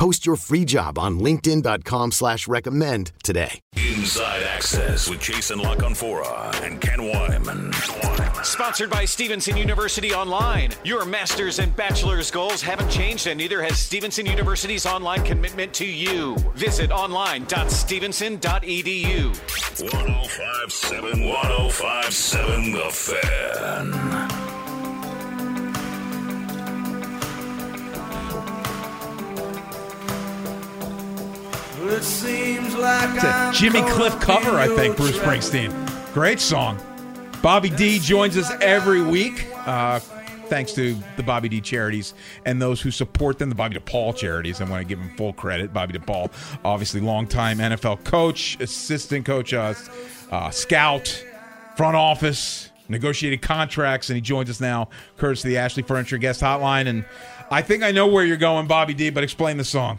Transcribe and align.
Post 0.00 0.24
your 0.24 0.36
free 0.36 0.64
job 0.64 0.98
on 0.98 1.20
LinkedIn.com 1.20 2.12
slash 2.12 2.48
recommend 2.48 3.12
today. 3.22 3.60
Inside 3.76 4.42
Access 4.44 5.10
with 5.10 5.20
Jason 5.20 5.58
La 5.58 5.76
Canfora 5.76 6.58
and 6.62 6.80
Ken 6.80 7.00
Weinman. 7.00 7.74
Sponsored 8.42 8.88
by 8.88 9.04
Stevenson 9.04 9.58
University 9.58 10.14
Online. 10.14 10.70
Your 10.84 11.04
master's 11.04 11.58
and 11.58 11.76
bachelor's 11.76 12.30
goals 12.30 12.62
haven't 12.62 12.88
changed, 12.88 13.26
and 13.26 13.36
neither 13.36 13.62
has 13.62 13.78
Stevenson 13.78 14.24
University's 14.24 14.86
online 14.86 15.22
commitment 15.22 15.74
to 15.74 15.84
you. 15.84 16.34
Visit 16.54 16.90
online.stevenson.edu. 16.90 19.26
1057, 19.82 21.28
1057, 21.28 22.72
The 22.72 22.88
Fan. 22.90 24.39
It's 31.92 32.24
a 32.24 33.50
Jimmy 33.52 33.82
Cliff 33.82 34.18
cover, 34.20 34.50
I 34.50 34.68
think, 34.68 34.96
Bruce 34.96 35.18
Springsteen. 35.18 36.14
Great 36.14 36.38
song. 36.38 36.80
Bobby 37.42 37.68
D 37.68 37.98
joins 37.98 38.36
us 38.36 38.48
every 38.60 39.02
week. 39.02 39.46
Uh, 39.66 39.98
thanks 39.98 40.72
to 40.74 40.96
the 41.16 41.22
Bobby 41.24 41.48
D 41.48 41.60
charities 41.60 42.14
and 42.44 42.62
those 42.62 42.80
who 42.80 42.92
support 42.92 43.38
them, 43.38 43.48
the 43.48 43.56
Bobby 43.56 43.76
DePaul 43.76 44.14
charities. 44.16 44.60
I 44.60 44.64
want 44.64 44.82
to 44.82 44.88
give 44.88 45.00
him 45.00 45.16
full 45.16 45.32
credit. 45.32 45.72
Bobby 45.72 45.98
DePaul, 45.98 46.30
obviously 46.64 47.00
longtime 47.00 47.58
NFL 47.58 48.04
coach, 48.04 48.56
assistant 48.60 49.26
coach, 49.26 49.52
uh, 49.52 49.74
uh, 50.30 50.50
scout, 50.50 51.24
front 51.76 51.96
office, 51.96 52.70
negotiated 52.88 53.42
contracts, 53.42 54.10
and 54.10 54.16
he 54.16 54.20
joins 54.20 54.48
us 54.48 54.60
now, 54.60 54.88
courtesy 55.16 55.48
of 55.48 55.50
the 55.50 55.58
Ashley 55.58 55.82
Furniture 55.82 56.18
Guest 56.18 56.40
Hotline. 56.40 56.86
And 56.86 57.04
I 57.50 57.62
think 57.62 57.82
I 57.82 57.90
know 57.90 58.06
where 58.06 58.24
you're 58.24 58.36
going, 58.36 58.68
Bobby 58.68 58.94
D, 58.94 59.10
but 59.10 59.24
explain 59.24 59.56
the 59.56 59.64
song. 59.64 59.98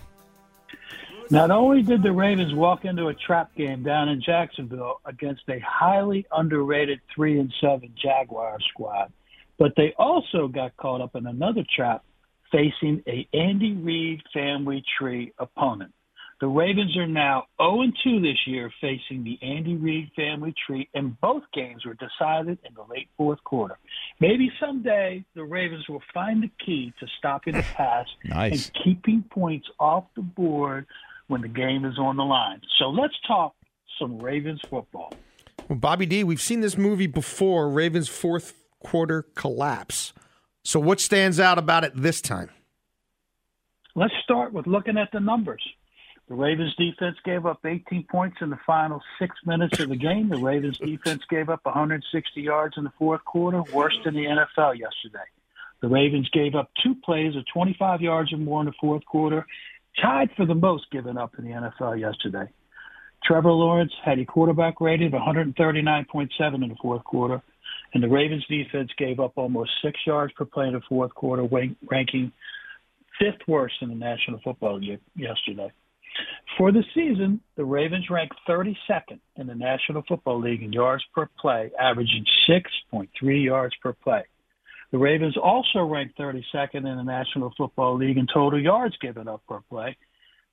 Not 1.31 1.49
only 1.49 1.81
did 1.81 2.03
the 2.03 2.11
Ravens 2.11 2.53
walk 2.53 2.83
into 2.83 3.07
a 3.07 3.13
trap 3.13 3.55
game 3.55 3.83
down 3.83 4.09
in 4.09 4.21
Jacksonville 4.21 4.99
against 5.05 5.43
a 5.47 5.59
highly 5.59 6.25
underrated 6.29 6.99
three 7.15 7.39
and 7.39 7.53
seven 7.61 7.93
Jaguar 7.95 8.57
squad, 8.69 9.13
but 9.57 9.71
they 9.77 9.93
also 9.97 10.49
got 10.49 10.75
caught 10.75 10.99
up 10.99 11.15
in 11.15 11.25
another 11.25 11.63
trap 11.73 12.03
facing 12.51 13.01
a 13.07 13.25
Andy 13.33 13.73
Reid 13.75 14.21
family 14.33 14.83
tree 14.99 15.31
opponent. 15.39 15.93
The 16.41 16.47
Ravens 16.47 16.97
are 16.97 17.07
now 17.07 17.45
0 17.61 17.83
2 18.03 18.19
this 18.19 18.45
year 18.45 18.69
facing 18.81 19.23
the 19.23 19.39
Andy 19.41 19.75
Reid 19.75 20.11
family 20.15 20.53
tree, 20.67 20.89
and 20.93 21.17
both 21.21 21.43
games 21.53 21.85
were 21.85 21.93
decided 21.93 22.57
in 22.65 22.73
the 22.73 22.83
late 22.89 23.07
fourth 23.15 23.41
quarter. 23.45 23.77
Maybe 24.19 24.51
someday 24.59 25.23
the 25.35 25.43
Ravens 25.43 25.87
will 25.87 26.01
find 26.13 26.43
the 26.43 26.49
key 26.65 26.93
to 26.99 27.07
stopping 27.19 27.53
the 27.53 27.61
pass 27.61 28.07
Nice. 28.25 28.65
and 28.65 28.83
keeping 28.83 29.23
points 29.31 29.69
off 29.79 30.05
the 30.15 30.23
board 30.23 30.87
when 31.31 31.41
the 31.41 31.47
game 31.47 31.85
is 31.85 31.97
on 31.97 32.17
the 32.17 32.23
line. 32.23 32.59
So 32.77 32.89
let's 32.89 33.15
talk 33.25 33.55
some 33.97 34.19
Ravens 34.19 34.59
football. 34.69 35.13
Well, 35.69 35.79
Bobby 35.79 36.05
D, 36.05 36.25
we've 36.25 36.41
seen 36.41 36.59
this 36.59 36.77
movie 36.77 37.07
before, 37.07 37.69
Ravens' 37.69 38.09
fourth 38.09 38.53
quarter 38.83 39.23
collapse. 39.35 40.11
So 40.65 40.79
what 40.79 40.99
stands 40.99 41.39
out 41.39 41.57
about 41.57 41.85
it 41.85 41.93
this 41.95 42.21
time? 42.21 42.49
Let's 43.95 44.13
start 44.23 44.51
with 44.51 44.67
looking 44.67 44.97
at 44.97 45.09
the 45.13 45.21
numbers. 45.21 45.63
The 46.27 46.35
Ravens 46.35 46.75
defense 46.75 47.17
gave 47.23 47.45
up 47.45 47.65
18 47.65 48.05
points 48.09 48.37
in 48.41 48.49
the 48.49 48.59
final 48.65 49.01
six 49.17 49.35
minutes 49.45 49.79
of 49.79 49.89
the 49.89 49.95
game. 49.95 50.29
The 50.29 50.37
Ravens 50.37 50.77
defense 50.77 51.23
gave 51.29 51.49
up 51.49 51.61
160 51.63 52.41
yards 52.41 52.75
in 52.77 52.83
the 52.83 52.91
fourth 52.99 53.23
quarter, 53.23 53.63
worst 53.73 53.99
in 54.05 54.13
the 54.13 54.25
NFL 54.25 54.77
yesterday. 54.77 55.25
The 55.81 55.87
Ravens 55.87 56.29
gave 56.31 56.55
up 56.55 56.69
two 56.83 56.95
plays 57.03 57.35
of 57.35 57.43
25 57.53 58.01
yards 58.01 58.31
or 58.31 58.37
more 58.37 58.61
in 58.61 58.67
the 58.67 58.73
fourth 58.79 59.03
quarter, 59.05 59.45
tied 59.99 60.29
for 60.35 60.45
the 60.45 60.55
most 60.55 60.89
given 60.91 61.17
up 61.17 61.33
in 61.37 61.45
the 61.45 61.51
NFL 61.51 61.99
yesterday. 61.99 62.49
Trevor 63.23 63.51
Lawrence 63.51 63.93
had 64.03 64.19
a 64.19 64.25
quarterback 64.25 64.81
rating 64.81 65.07
of 65.07 65.13
139.7 65.13 66.29
in 66.55 66.69
the 66.69 66.75
fourth 66.81 67.03
quarter, 67.03 67.41
and 67.93 68.03
the 68.03 68.09
Ravens 68.09 68.45
defense 68.49 68.89
gave 68.97 69.19
up 69.19 69.33
almost 69.35 69.71
six 69.83 69.99
yards 70.05 70.33
per 70.33 70.45
play 70.45 70.67
in 70.67 70.73
the 70.73 70.81
fourth 70.89 71.13
quarter, 71.13 71.47
ranking 71.89 72.31
fifth 73.19 73.47
worst 73.47 73.75
in 73.81 73.89
the 73.89 73.95
National 73.95 74.39
Football 74.43 74.79
League 74.79 74.99
yesterday. 75.15 75.71
For 76.57 76.71
the 76.71 76.83
season, 76.93 77.39
the 77.55 77.63
Ravens 77.63 78.09
ranked 78.09 78.35
32nd 78.47 79.19
in 79.37 79.47
the 79.47 79.55
National 79.55 80.03
Football 80.07 80.41
League 80.41 80.63
in 80.63 80.73
yards 80.73 81.03
per 81.13 81.29
play, 81.39 81.71
averaging 81.79 82.25
6.3 82.49 83.09
yards 83.43 83.75
per 83.81 83.93
play. 83.93 84.23
The 84.91 84.97
Ravens 84.97 85.37
also 85.37 85.79
ranked 85.79 86.17
32nd 86.17 86.75
in 86.75 86.83
the 86.83 87.03
National 87.03 87.53
Football 87.57 87.97
League 87.97 88.17
in 88.17 88.27
total 88.31 88.61
yards 88.61 88.95
given 89.01 89.27
up 89.27 89.41
per 89.47 89.61
play, 89.69 89.95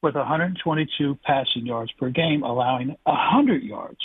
with 0.00 0.14
122 0.14 1.18
passing 1.24 1.66
yards 1.66 1.90
per 1.98 2.10
game, 2.10 2.44
allowing 2.44 2.96
100 3.04 3.62
yards. 3.62 3.98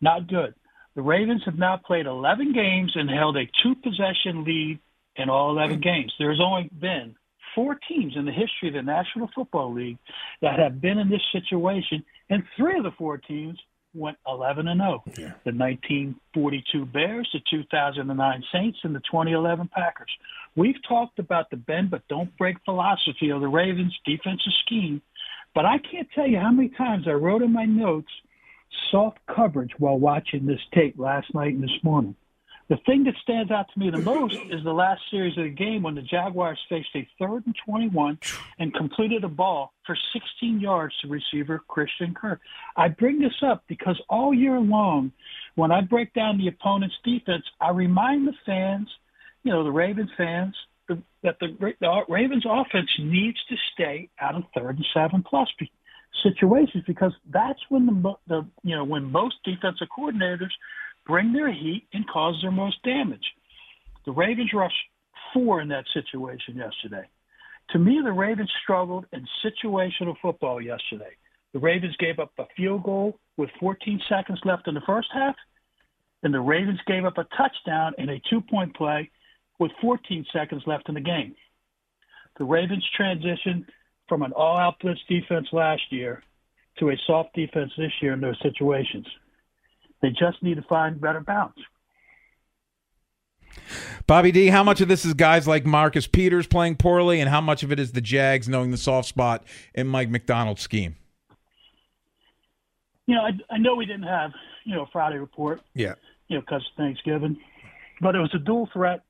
Not 0.00 0.26
good. 0.26 0.54
The 0.96 1.02
Ravens 1.02 1.42
have 1.44 1.58
now 1.58 1.76
played 1.76 2.06
11 2.06 2.52
games 2.52 2.92
and 2.94 3.08
held 3.08 3.36
a 3.36 3.44
two 3.62 3.74
possession 3.76 4.44
lead 4.44 4.80
in 5.16 5.30
all 5.30 5.50
11 5.50 5.80
games. 5.80 6.12
There's 6.18 6.40
only 6.40 6.68
been 6.80 7.14
four 7.54 7.78
teams 7.88 8.14
in 8.16 8.24
the 8.24 8.32
history 8.32 8.68
of 8.68 8.74
the 8.74 8.82
National 8.82 9.30
Football 9.34 9.72
League 9.72 9.98
that 10.42 10.58
have 10.58 10.80
been 10.80 10.98
in 10.98 11.08
this 11.08 11.22
situation, 11.30 12.04
and 12.28 12.42
three 12.56 12.76
of 12.76 12.82
the 12.82 12.90
four 12.98 13.18
teams 13.18 13.58
went 13.94 14.18
11 14.26 14.68
and 14.68 14.80
0. 14.80 15.02
The 15.44 15.52
1942 15.52 16.86
Bears, 16.86 17.28
the 17.32 17.40
2009 17.50 18.44
Saints, 18.52 18.78
and 18.82 18.94
the 18.94 19.00
2011 19.00 19.68
Packers. 19.68 20.10
We've 20.56 20.80
talked 20.86 21.18
about 21.18 21.50
the 21.50 21.56
bend 21.56 21.90
but 21.90 22.06
don't 22.08 22.36
break 22.36 22.56
philosophy 22.64 23.30
of 23.30 23.40
the 23.40 23.48
Ravens' 23.48 23.98
defensive 24.04 24.52
scheme, 24.64 25.02
but 25.54 25.64
I 25.64 25.78
can't 25.78 26.08
tell 26.14 26.26
you 26.26 26.38
how 26.38 26.50
many 26.50 26.68
times 26.70 27.06
I 27.08 27.12
wrote 27.12 27.42
in 27.42 27.52
my 27.52 27.64
notes 27.64 28.10
soft 28.90 29.18
coverage 29.34 29.72
while 29.78 29.98
watching 29.98 30.46
this 30.46 30.60
tape 30.74 30.98
last 30.98 31.32
night 31.34 31.54
and 31.54 31.62
this 31.62 31.78
morning. 31.82 32.16
The 32.68 32.76
thing 32.86 33.04
that 33.04 33.14
stands 33.22 33.50
out 33.50 33.66
to 33.72 33.78
me 33.78 33.90
the 33.90 33.98
most 33.98 34.36
is 34.50 34.64
the 34.64 34.72
last 34.72 35.02
series 35.10 35.36
of 35.36 35.44
the 35.44 35.50
game 35.50 35.82
when 35.82 35.94
the 35.94 36.02
Jaguars 36.02 36.58
faced 36.68 36.88
a 36.94 37.06
third 37.18 37.44
and 37.44 37.54
21 37.66 38.18
and 38.58 38.72
completed 38.72 39.22
a 39.22 39.28
ball 39.28 39.74
for 39.84 39.96
16 40.14 40.60
yards 40.60 40.94
to 41.02 41.08
receiver 41.08 41.62
Christian 41.68 42.14
Kirk. 42.14 42.40
I 42.74 42.88
bring 42.88 43.20
this 43.20 43.34
up 43.42 43.64
because 43.68 44.00
all 44.08 44.32
year 44.32 44.58
long, 44.58 45.12
when 45.56 45.72
I 45.72 45.82
break 45.82 46.14
down 46.14 46.38
the 46.38 46.48
opponent's 46.48 46.96
defense, 47.04 47.44
I 47.60 47.70
remind 47.70 48.26
the 48.26 48.34
fans, 48.46 48.88
you 49.42 49.52
know, 49.52 49.62
the 49.62 49.70
Ravens 49.70 50.10
fans, 50.16 50.54
that 51.22 51.38
the, 51.40 52.04
Ravens 52.08 52.44
offense 52.48 52.90
needs 52.98 53.38
to 53.48 53.56
stay 53.72 54.08
out 54.20 54.36
of 54.36 54.44
third 54.54 54.76
and 54.76 54.86
seven 54.94 55.22
plus 55.22 55.48
situations 56.22 56.84
because 56.86 57.12
that's 57.30 57.60
when 57.68 57.86
the, 57.86 58.14
the 58.28 58.46
you 58.62 58.76
know 58.76 58.84
when 58.84 59.10
most 59.10 59.36
defensive 59.44 59.88
coordinators 59.96 60.52
bring 61.06 61.32
their 61.32 61.52
heat 61.52 61.86
and 61.92 62.08
cause 62.08 62.38
their 62.42 62.50
most 62.50 62.82
damage. 62.82 63.24
The 64.06 64.12
Ravens 64.12 64.50
rushed 64.54 64.76
four 65.32 65.60
in 65.60 65.68
that 65.68 65.84
situation 65.92 66.56
yesterday. 66.56 67.08
To 67.70 67.78
me, 67.78 68.00
the 68.04 68.12
Ravens 68.12 68.52
struggled 68.62 69.06
in 69.12 69.26
situational 69.44 70.14
football 70.20 70.60
yesterday. 70.60 71.16
The 71.52 71.58
Ravens 71.58 71.96
gave 71.98 72.18
up 72.18 72.32
a 72.38 72.44
field 72.56 72.82
goal 72.82 73.18
with 73.36 73.50
14 73.60 74.00
seconds 74.08 74.40
left 74.44 74.68
in 74.68 74.74
the 74.74 74.82
first 74.86 75.08
half, 75.12 75.34
and 76.22 76.32
the 76.32 76.40
Ravens 76.40 76.80
gave 76.86 77.04
up 77.04 77.18
a 77.18 77.26
touchdown 77.36 77.94
in 77.98 78.10
a 78.10 78.20
two 78.30 78.40
point 78.40 78.74
play 78.76 79.10
with 79.58 79.70
14 79.80 80.26
seconds 80.32 80.62
left 80.66 80.88
in 80.88 80.94
the 80.94 81.00
game. 81.00 81.34
The 82.38 82.44
Ravens 82.44 82.84
transitioned 82.98 83.66
from 84.08 84.22
an 84.22 84.32
all-out 84.32 84.80
blitz 84.80 85.00
defense 85.08 85.46
last 85.52 85.82
year 85.90 86.22
to 86.78 86.90
a 86.90 86.96
soft 87.06 87.34
defense 87.34 87.70
this 87.78 87.92
year 88.02 88.12
in 88.12 88.20
those 88.20 88.38
situations. 88.42 89.06
They 90.02 90.10
just 90.10 90.42
need 90.42 90.56
to 90.56 90.62
find 90.62 91.00
better 91.00 91.20
balance. 91.20 91.58
Bobby 94.06 94.32
D, 94.32 94.48
how 94.48 94.62
much 94.62 94.80
of 94.80 94.88
this 94.88 95.04
is 95.04 95.14
guys 95.14 95.48
like 95.48 95.64
Marcus 95.64 96.06
Peters 96.06 96.46
playing 96.46 96.76
poorly, 96.76 97.20
and 97.20 97.30
how 97.30 97.40
much 97.40 97.62
of 97.62 97.72
it 97.72 97.78
is 97.80 97.92
the 97.92 98.00
Jags 98.00 98.48
knowing 98.48 98.70
the 98.70 98.76
soft 98.76 99.08
spot 99.08 99.44
in 99.74 99.86
Mike 99.86 100.10
Macdonald's 100.10 100.60
scheme? 100.60 100.96
You 103.06 103.14
know, 103.14 103.22
I, 103.22 103.30
I 103.54 103.58
know 103.58 103.74
we 103.76 103.86
didn't 103.86 104.04
have, 104.08 104.32
you 104.64 104.74
know, 104.74 104.86
Friday 104.92 105.16
report, 105.18 105.60
Yeah. 105.74 105.94
you 106.28 106.36
know, 106.36 106.40
because 106.40 106.66
Thanksgiving, 106.76 107.36
but 108.00 108.14
it 108.14 108.18
was 108.18 108.30
a 108.34 108.38
dual 108.38 108.68
threat 108.72 109.02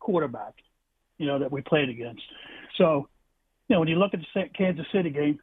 quarterback, 0.00 0.54
you 1.18 1.26
know, 1.26 1.38
that 1.38 1.50
we 1.50 1.60
played 1.62 1.88
against. 1.88 2.22
So, 2.76 3.08
you 3.68 3.74
know, 3.74 3.80
when 3.80 3.88
you 3.88 3.96
look 3.96 4.12
at 4.14 4.20
the 4.34 4.44
Kansas 4.56 4.86
City 4.92 5.10
game, 5.10 5.38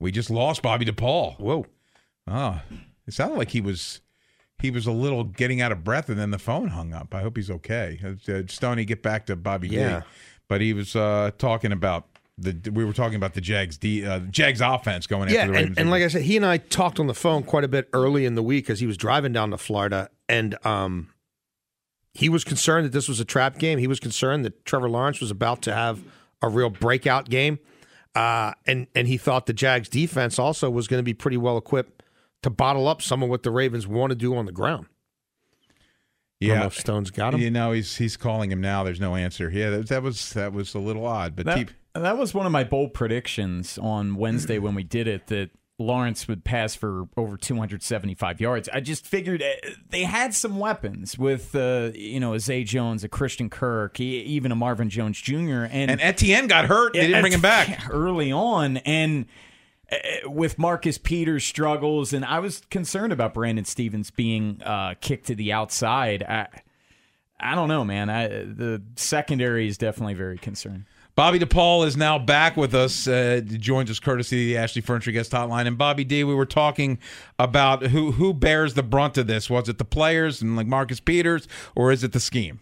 We 0.00 0.10
just 0.12 0.30
lost 0.30 0.62
Bobby 0.62 0.84
DePaul. 0.84 1.38
Whoa. 1.38 1.66
Oh, 2.28 2.60
it 3.06 3.14
sounded 3.14 3.38
like 3.38 3.50
he 3.50 3.60
was 3.60 4.00
he 4.60 4.70
was 4.70 4.86
a 4.86 4.92
little 4.92 5.24
getting 5.24 5.60
out 5.60 5.72
of 5.72 5.84
breath, 5.84 6.08
and 6.08 6.18
then 6.18 6.30
the 6.30 6.38
phone 6.38 6.68
hung 6.68 6.92
up. 6.92 7.14
I 7.14 7.22
hope 7.22 7.36
he's 7.36 7.50
okay. 7.50 8.00
Uh, 8.28 8.42
Stoney, 8.48 8.84
get 8.84 9.02
back 9.02 9.26
to 9.26 9.36
Bobby 9.36 9.68
Yeah. 9.68 10.00
D. 10.00 10.06
But 10.48 10.60
he 10.60 10.72
was 10.72 10.94
uh, 10.96 11.30
talking 11.38 11.72
about 11.72 12.06
the. 12.38 12.70
We 12.72 12.84
were 12.84 12.92
talking 12.92 13.16
about 13.16 13.34
the 13.34 13.40
Jags 13.40 13.76
D 13.78 14.04
uh, 14.06 14.20
Jags 14.30 14.60
offense 14.60 15.06
going 15.06 15.28
Yeah, 15.28 15.40
after 15.40 15.46
the 15.46 15.52
Ravens. 15.58 15.68
and, 15.76 15.78
and 15.84 15.90
like 15.90 16.02
I 16.02 16.08
said, 16.08 16.22
he 16.22 16.36
and 16.36 16.46
I 16.46 16.58
talked 16.58 17.00
on 17.00 17.06
the 17.06 17.14
phone 17.14 17.42
quite 17.42 17.64
a 17.64 17.68
bit 17.68 17.88
early 17.92 18.24
in 18.26 18.34
the 18.34 18.42
week 18.42 18.68
as 18.70 18.80
he 18.80 18.86
was 18.86 18.96
driving 18.96 19.32
down 19.32 19.50
to 19.50 19.58
Florida, 19.58 20.08
and 20.28 20.56
um, 20.64 21.08
he 22.14 22.28
was 22.28 22.44
concerned 22.44 22.86
that 22.86 22.92
this 22.92 23.08
was 23.08 23.18
a 23.20 23.24
trap 23.24 23.58
game. 23.58 23.78
He 23.78 23.86
was 23.88 23.98
concerned 24.00 24.44
that 24.44 24.64
Trevor 24.64 24.88
Lawrence 24.88 25.20
was 25.20 25.30
about 25.30 25.62
to 25.62 25.74
have 25.74 26.02
a 26.42 26.48
real 26.48 26.70
breakout 26.70 27.28
game, 27.28 27.58
uh, 28.16 28.54
and 28.66 28.86
and 28.94 29.06
he 29.06 29.18
thought 29.18 29.44
the 29.44 29.52
Jags 29.52 29.88
defense 29.90 30.38
also 30.38 30.70
was 30.70 30.88
going 30.88 30.98
to 30.98 31.04
be 31.04 31.14
pretty 31.14 31.36
well 31.36 31.58
equipped 31.58 32.02
to 32.42 32.50
bottle 32.50 32.88
up 32.88 33.02
some 33.02 33.22
of 33.22 33.28
what 33.28 33.42
the 33.42 33.50
Ravens 33.50 33.86
want 33.86 34.10
to 34.10 34.16
do 34.16 34.34
on 34.34 34.46
the 34.46 34.52
ground. 34.52 34.86
I 36.40 36.46
don't 36.46 36.48
yeah, 36.48 36.60
know 36.60 36.66
if 36.66 36.78
Stone's 36.78 37.10
got 37.10 37.34
him. 37.34 37.40
You 37.40 37.50
know, 37.50 37.72
he's 37.72 37.96
he's 37.96 38.16
calling 38.16 38.50
him 38.50 38.60
now. 38.60 38.84
There's 38.84 39.00
no 39.00 39.16
answer. 39.16 39.50
Yeah, 39.50 39.70
that, 39.70 39.88
that 39.88 40.02
was 40.02 40.32
that 40.32 40.54
was 40.54 40.74
a 40.74 40.78
little 40.78 41.06
odd. 41.06 41.36
But 41.36 41.46
That, 41.46 41.58
keep, 41.58 41.70
that 41.94 42.16
was 42.16 42.32
one 42.32 42.46
of 42.46 42.52
my 42.52 42.64
bold 42.64 42.94
predictions 42.94 43.78
on 43.78 44.16
Wednesday 44.16 44.58
when 44.58 44.74
we 44.74 44.82
did 44.82 45.06
it 45.08 45.26
that 45.26 45.50
Lawrence 45.78 46.26
would 46.26 46.42
pass 46.42 46.74
for 46.74 47.06
over 47.16 47.36
275 47.36 48.40
yards. 48.40 48.68
I 48.72 48.80
just 48.80 49.06
figured 49.06 49.42
uh, 49.42 49.70
they 49.90 50.04
had 50.04 50.32
some 50.34 50.58
weapons 50.58 51.18
with, 51.18 51.54
uh, 51.54 51.90
you 51.94 52.18
know, 52.18 52.32
a 52.32 52.40
Zay 52.40 52.64
Jones, 52.64 53.04
a 53.04 53.08
Christian 53.08 53.50
Kirk, 53.50 54.00
even 54.00 54.52
a 54.52 54.56
Marvin 54.56 54.88
Jones 54.88 55.20
Jr. 55.20 55.64
And, 55.70 55.90
and 55.90 56.00
Etienne 56.00 56.46
got 56.46 56.64
hurt. 56.64 56.94
They 56.94 57.08
didn't 57.08 57.20
bring 57.20 57.34
him 57.34 57.42
back. 57.42 57.88
early 57.90 58.32
on. 58.32 58.78
And 58.78 59.26
uh, 59.92 60.30
with 60.30 60.58
Marcus 60.58 60.96
Peters' 60.96 61.44
struggles, 61.44 62.14
and 62.14 62.24
I 62.24 62.38
was 62.38 62.62
concerned 62.70 63.12
about 63.12 63.34
Brandon 63.34 63.66
Stephens 63.66 64.10
being 64.10 64.62
uh, 64.62 64.94
kicked 65.02 65.26
to 65.26 65.34
the 65.34 65.52
outside. 65.52 66.22
I, 66.22 66.48
I 67.38 67.54
don't 67.54 67.68
know, 67.68 67.84
man. 67.84 68.08
I, 68.08 68.28
the 68.28 68.82
secondary 68.96 69.68
is 69.68 69.76
definitely 69.76 70.14
very 70.14 70.38
concerned. 70.38 70.86
Bobby 71.16 71.38
DePaul 71.38 71.86
is 71.86 71.96
now 71.96 72.18
back 72.18 72.58
with 72.58 72.74
us. 72.74 73.08
Uh, 73.08 73.40
joins 73.42 73.90
us 73.90 73.98
courtesy 73.98 74.36
of 74.36 74.46
the 74.48 74.56
Ashley 74.58 74.82
Furniture 74.82 75.12
Guest 75.12 75.32
Hotline. 75.32 75.66
And 75.66 75.78
Bobby 75.78 76.04
D, 76.04 76.24
we 76.24 76.34
were 76.34 76.44
talking 76.44 76.98
about 77.38 77.86
who 77.86 78.12
who 78.12 78.34
bears 78.34 78.74
the 78.74 78.82
brunt 78.82 79.16
of 79.16 79.26
this. 79.26 79.48
Was 79.48 79.70
it 79.70 79.78
the 79.78 79.84
players 79.86 80.42
and 80.42 80.56
like 80.56 80.66
Marcus 80.66 81.00
Peters, 81.00 81.48
or 81.74 81.90
is 81.90 82.04
it 82.04 82.12
the 82.12 82.20
scheme? 82.20 82.60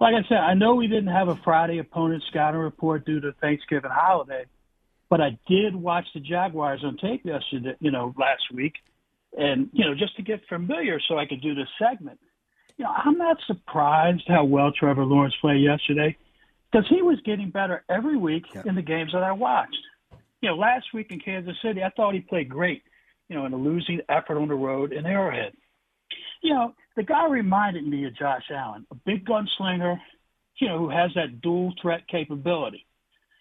like 0.00 0.14
I 0.14 0.28
said, 0.28 0.38
I 0.38 0.54
know 0.54 0.74
we 0.74 0.86
didn't 0.86 1.08
have 1.08 1.28
a 1.28 1.36
Friday 1.44 1.78
opponent 1.78 2.22
scouting 2.28 2.60
report 2.60 3.04
due 3.04 3.20
to 3.20 3.32
Thanksgiving 3.40 3.90
holiday, 3.92 4.44
but 5.10 5.20
I 5.20 5.38
did 5.48 5.74
watch 5.74 6.06
the 6.14 6.20
Jaguars 6.20 6.82
on 6.84 6.96
tape 6.98 7.24
yesterday, 7.24 7.74
you 7.80 7.90
know, 7.90 8.14
last 8.16 8.42
week, 8.52 8.74
and 9.36 9.68
you 9.72 9.84
know, 9.84 9.94
just 9.94 10.16
to 10.16 10.22
get 10.22 10.40
familiar, 10.48 11.00
so 11.08 11.18
I 11.18 11.26
could 11.26 11.40
do 11.40 11.54
this 11.54 11.68
segment. 11.78 12.18
You 12.76 12.84
know, 12.84 12.92
I'm 12.92 13.18
not 13.18 13.38
surprised 13.46 14.24
how 14.28 14.44
well 14.44 14.72
Trevor 14.72 15.04
Lawrence 15.04 15.34
played 15.40 15.62
yesterday 15.62 16.16
because 16.70 16.86
he 16.88 17.02
was 17.02 17.18
getting 17.24 17.50
better 17.50 17.84
every 17.88 18.16
week 18.16 18.44
in 18.64 18.74
the 18.74 18.82
games 18.82 19.12
that 19.12 19.22
I 19.22 19.32
watched. 19.32 19.76
You 20.40 20.50
know, 20.50 20.56
last 20.56 20.86
week 20.94 21.08
in 21.10 21.20
Kansas 21.20 21.56
City, 21.62 21.82
I 21.82 21.90
thought 21.90 22.14
he 22.14 22.20
played 22.20 22.48
great. 22.48 22.82
You 23.28 23.36
know, 23.36 23.44
in 23.44 23.52
a 23.52 23.56
losing 23.56 24.00
effort 24.08 24.38
on 24.38 24.48
the 24.48 24.54
road 24.54 24.92
in 24.92 25.04
Arrowhead. 25.04 25.52
You 26.42 26.54
know, 26.54 26.74
the 26.96 27.02
guy 27.02 27.26
reminded 27.28 27.86
me 27.86 28.06
of 28.06 28.16
Josh 28.16 28.44
Allen, 28.50 28.86
a 28.90 28.94
big 28.94 29.26
gunslinger, 29.26 29.98
you 30.60 30.68
know, 30.68 30.78
who 30.78 30.88
has 30.88 31.10
that 31.14 31.40
dual 31.42 31.74
threat 31.80 32.08
capability. 32.08 32.86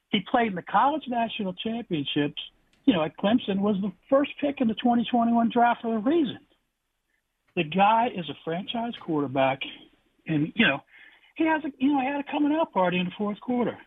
He 0.10 0.20
played 0.30 0.48
in 0.48 0.56
the 0.56 0.62
college 0.62 1.04
national 1.08 1.54
championships, 1.54 2.42
you 2.86 2.94
know, 2.94 3.04
at 3.04 3.18
Clemson, 3.18 3.60
was 3.60 3.78
the 3.82 3.92
first 4.10 4.32
pick 4.42 4.62
in 4.62 4.68
the 4.68 4.74
2021 4.76 5.50
draft 5.54 5.82
for 5.82 5.96
a 5.96 6.00
reason. 6.00 6.40
The 7.56 7.64
guy 7.64 8.08
is 8.16 8.30
a 8.30 8.38
franchise 8.44 8.94
quarterback, 9.06 9.60
and, 10.28 10.52
you 10.56 10.68
know, 10.68 10.82
he 11.38 11.46
has 11.46 11.64
a, 11.64 11.72
you 11.78 11.94
know, 11.94 12.02
he 12.02 12.08
had 12.08 12.20
a 12.20 12.32
coming 12.32 12.52
out 12.52 12.74
party 12.74 12.98
in 13.00 13.06
the 13.06 13.12
fourth 13.18 13.40
quarter. 13.40 13.78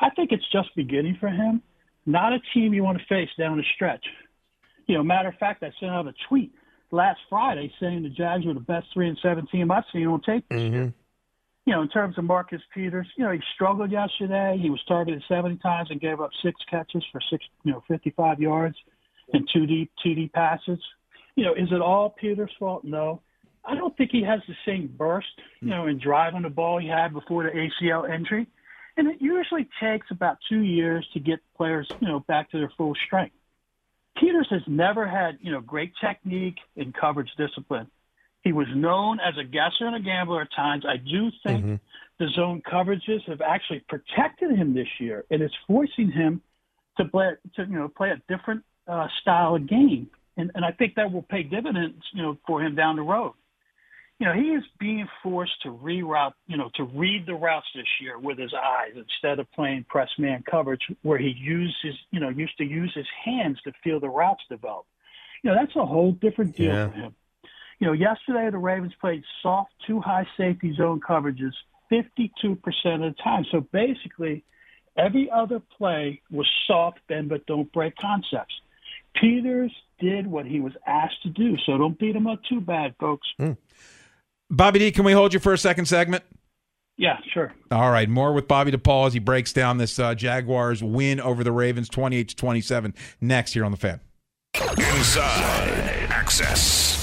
I 0.00 0.10
think 0.10 0.32
it's 0.32 0.50
just 0.50 0.74
beginning 0.74 1.18
for 1.20 1.28
him, 1.28 1.62
not 2.06 2.32
a 2.32 2.38
team 2.54 2.74
you 2.74 2.82
want 2.82 2.98
to 2.98 3.04
face 3.06 3.28
down 3.38 3.58
the 3.58 3.64
stretch. 3.74 4.04
You 4.86 4.96
know, 4.96 5.02
matter 5.02 5.28
of 5.28 5.34
fact, 5.36 5.62
I 5.62 5.70
sent 5.78 5.92
out 5.92 6.06
a 6.06 6.14
tweet 6.28 6.52
last 6.90 7.18
Friday 7.28 7.72
saying 7.80 8.02
the 8.02 8.08
Jags 8.08 8.46
were 8.46 8.54
the 8.54 8.60
best 8.60 8.86
three 8.94 9.08
and 9.08 9.18
seven 9.22 9.46
team 9.46 9.70
I've 9.70 9.84
seen 9.92 10.06
on 10.06 10.22
tape 10.22 10.44
this 10.50 10.60
year. 10.60 10.70
Mm-hmm. 10.70 10.90
You 11.66 11.74
know, 11.74 11.82
in 11.82 11.88
terms 11.88 12.16
of 12.16 12.24
Marcus 12.24 12.62
Peters, 12.72 13.08
you 13.16 13.24
know, 13.24 13.32
he 13.32 13.40
struggled 13.54 13.90
yesterday. 13.90 14.56
He 14.60 14.70
was 14.70 14.80
targeted 14.86 15.22
70 15.28 15.56
times 15.56 15.90
and 15.90 16.00
gave 16.00 16.20
up 16.20 16.30
six 16.42 16.60
catches 16.70 17.04
for 17.10 17.20
six, 17.28 17.44
you 17.64 17.72
know, 17.72 17.82
55 17.88 18.40
yards 18.40 18.76
and 19.32 19.48
two 19.52 19.66
deep 19.66 19.90
TD 20.04 20.32
passes. 20.32 20.78
You 21.34 21.44
know, 21.44 21.54
is 21.54 21.68
it 21.72 21.80
all 21.82 22.10
Peters' 22.10 22.52
fault? 22.58 22.84
No. 22.84 23.20
I 23.66 23.74
don't 23.74 23.96
think 23.96 24.10
he 24.12 24.22
has 24.22 24.40
the 24.46 24.54
same 24.64 24.92
burst, 24.96 25.26
you 25.60 25.68
know, 25.68 25.86
in 25.86 25.98
driving 25.98 26.42
the 26.42 26.50
ball 26.50 26.78
he 26.78 26.88
had 26.88 27.12
before 27.12 27.42
the 27.42 27.50
ACL 27.50 28.08
injury. 28.12 28.46
And 28.96 29.08
it 29.08 29.20
usually 29.20 29.68
takes 29.80 30.06
about 30.10 30.38
two 30.48 30.60
years 30.60 31.06
to 31.12 31.20
get 31.20 31.40
players, 31.56 31.90
you 32.00 32.08
know, 32.08 32.20
back 32.20 32.50
to 32.52 32.58
their 32.58 32.72
full 32.76 32.94
strength. 33.06 33.34
Peters 34.16 34.46
has 34.50 34.62
never 34.66 35.06
had, 35.06 35.38
you 35.42 35.52
know, 35.52 35.60
great 35.60 35.92
technique 36.00 36.56
and 36.76 36.94
coverage 36.94 37.30
discipline. 37.36 37.88
He 38.42 38.52
was 38.52 38.68
known 38.74 39.18
as 39.20 39.34
a 39.38 39.44
guesser 39.44 39.86
and 39.86 39.96
a 39.96 40.00
gambler 40.00 40.42
at 40.42 40.48
times. 40.54 40.84
I 40.88 40.96
do 40.96 41.30
think 41.44 41.80
the 42.18 42.28
zone 42.28 42.62
coverages 42.62 43.22
have 43.26 43.40
actually 43.40 43.80
protected 43.88 44.56
him 44.56 44.72
this 44.72 44.88
year, 45.00 45.24
and 45.30 45.42
it's 45.42 45.54
forcing 45.66 46.10
him 46.10 46.40
to 46.96 47.04
play, 47.04 47.32
to 47.56 47.62
you 47.62 47.76
know, 47.76 47.88
play 47.88 48.10
a 48.10 48.22
different 48.32 48.62
uh, 48.88 49.08
style 49.20 49.56
of 49.56 49.66
game, 49.68 50.08
and 50.36 50.50
and 50.54 50.64
I 50.64 50.70
think 50.70 50.94
that 50.94 51.12
will 51.12 51.22
pay 51.22 51.42
dividends, 51.42 52.02
you 52.14 52.22
know, 52.22 52.38
for 52.46 52.62
him 52.62 52.74
down 52.74 52.96
the 52.96 53.02
road. 53.02 53.34
You 54.18 54.26
know, 54.26 54.32
he 54.32 54.48
is 54.54 54.64
being 54.80 55.06
forced 55.22 55.60
to 55.62 55.68
reroute, 55.68 56.32
you 56.46 56.56
know, 56.56 56.70
to 56.76 56.84
read 56.84 57.26
the 57.26 57.34
routes 57.34 57.66
this 57.74 57.86
year 58.00 58.18
with 58.18 58.38
his 58.38 58.54
eyes 58.54 58.92
instead 58.96 59.38
of 59.38 59.50
playing 59.52 59.84
press 59.88 60.08
man 60.18 60.42
coverage 60.50 60.80
where 61.02 61.18
he 61.18 61.34
used 61.38 61.76
his, 61.82 61.94
you 62.10 62.20
know, 62.20 62.30
used 62.30 62.56
to 62.56 62.64
use 62.64 62.92
his 62.94 63.06
hands 63.24 63.60
to 63.64 63.72
feel 63.84 64.00
the 64.00 64.08
routes 64.08 64.42
develop. 64.48 64.86
You 65.42 65.50
know, 65.50 65.56
that's 65.56 65.76
a 65.76 65.84
whole 65.84 66.12
different 66.12 66.56
deal 66.56 66.72
Yeah. 66.72 66.88
for 66.88 66.94
him. 66.94 67.14
You 67.78 67.88
know, 67.88 67.92
yesterday 67.92 68.48
the 68.50 68.56
Ravens 68.56 68.94
played 68.98 69.22
soft, 69.42 69.72
two 69.86 70.00
high 70.00 70.26
safety 70.38 70.72
zone 70.74 70.98
coverages 71.00 71.52
52% 71.90 73.06
of 73.06 73.14
the 73.14 73.22
time. 73.22 73.44
So 73.50 73.60
basically, 73.60 74.44
every 74.96 75.30
other 75.30 75.60
play 75.60 76.22
was 76.30 76.48
soft 76.66 77.00
bend 77.06 77.28
but 77.28 77.44
don't 77.44 77.70
break 77.70 77.96
concepts. 77.96 78.54
Peters 79.14 79.72
did 79.98 80.26
what 80.26 80.46
he 80.46 80.60
was 80.60 80.72
asked 80.86 81.22
to 81.24 81.28
do, 81.28 81.56
so 81.66 81.76
don't 81.76 81.98
beat 81.98 82.16
him 82.16 82.26
up 82.26 82.42
too 82.44 82.62
bad, 82.62 82.94
folks. 82.98 83.28
Hmm. 83.38 83.52
Bobby 84.50 84.78
D, 84.78 84.92
can 84.92 85.04
we 85.04 85.12
hold 85.12 85.34
you 85.34 85.40
for 85.40 85.52
a 85.52 85.58
second 85.58 85.86
segment? 85.86 86.22
Yeah, 86.98 87.18
sure. 87.34 87.52
All 87.70 87.90
right, 87.90 88.08
more 88.08 88.32
with 88.32 88.48
Bobby 88.48 88.72
DePaul 88.72 89.06
as 89.06 89.12
he 89.12 89.18
breaks 89.18 89.52
down 89.52 89.76
this 89.78 89.98
uh, 89.98 90.14
Jaguars 90.14 90.82
win 90.82 91.20
over 91.20 91.44
the 91.44 91.52
Ravens, 91.52 91.88
twenty-eight 91.88 92.28
to 92.30 92.36
twenty-seven. 92.36 92.94
Next 93.20 93.52
here 93.52 93.64
on 93.64 93.70
the 93.70 93.76
Fan. 93.76 94.00
Inside 94.78 96.08
Access. 96.10 96.96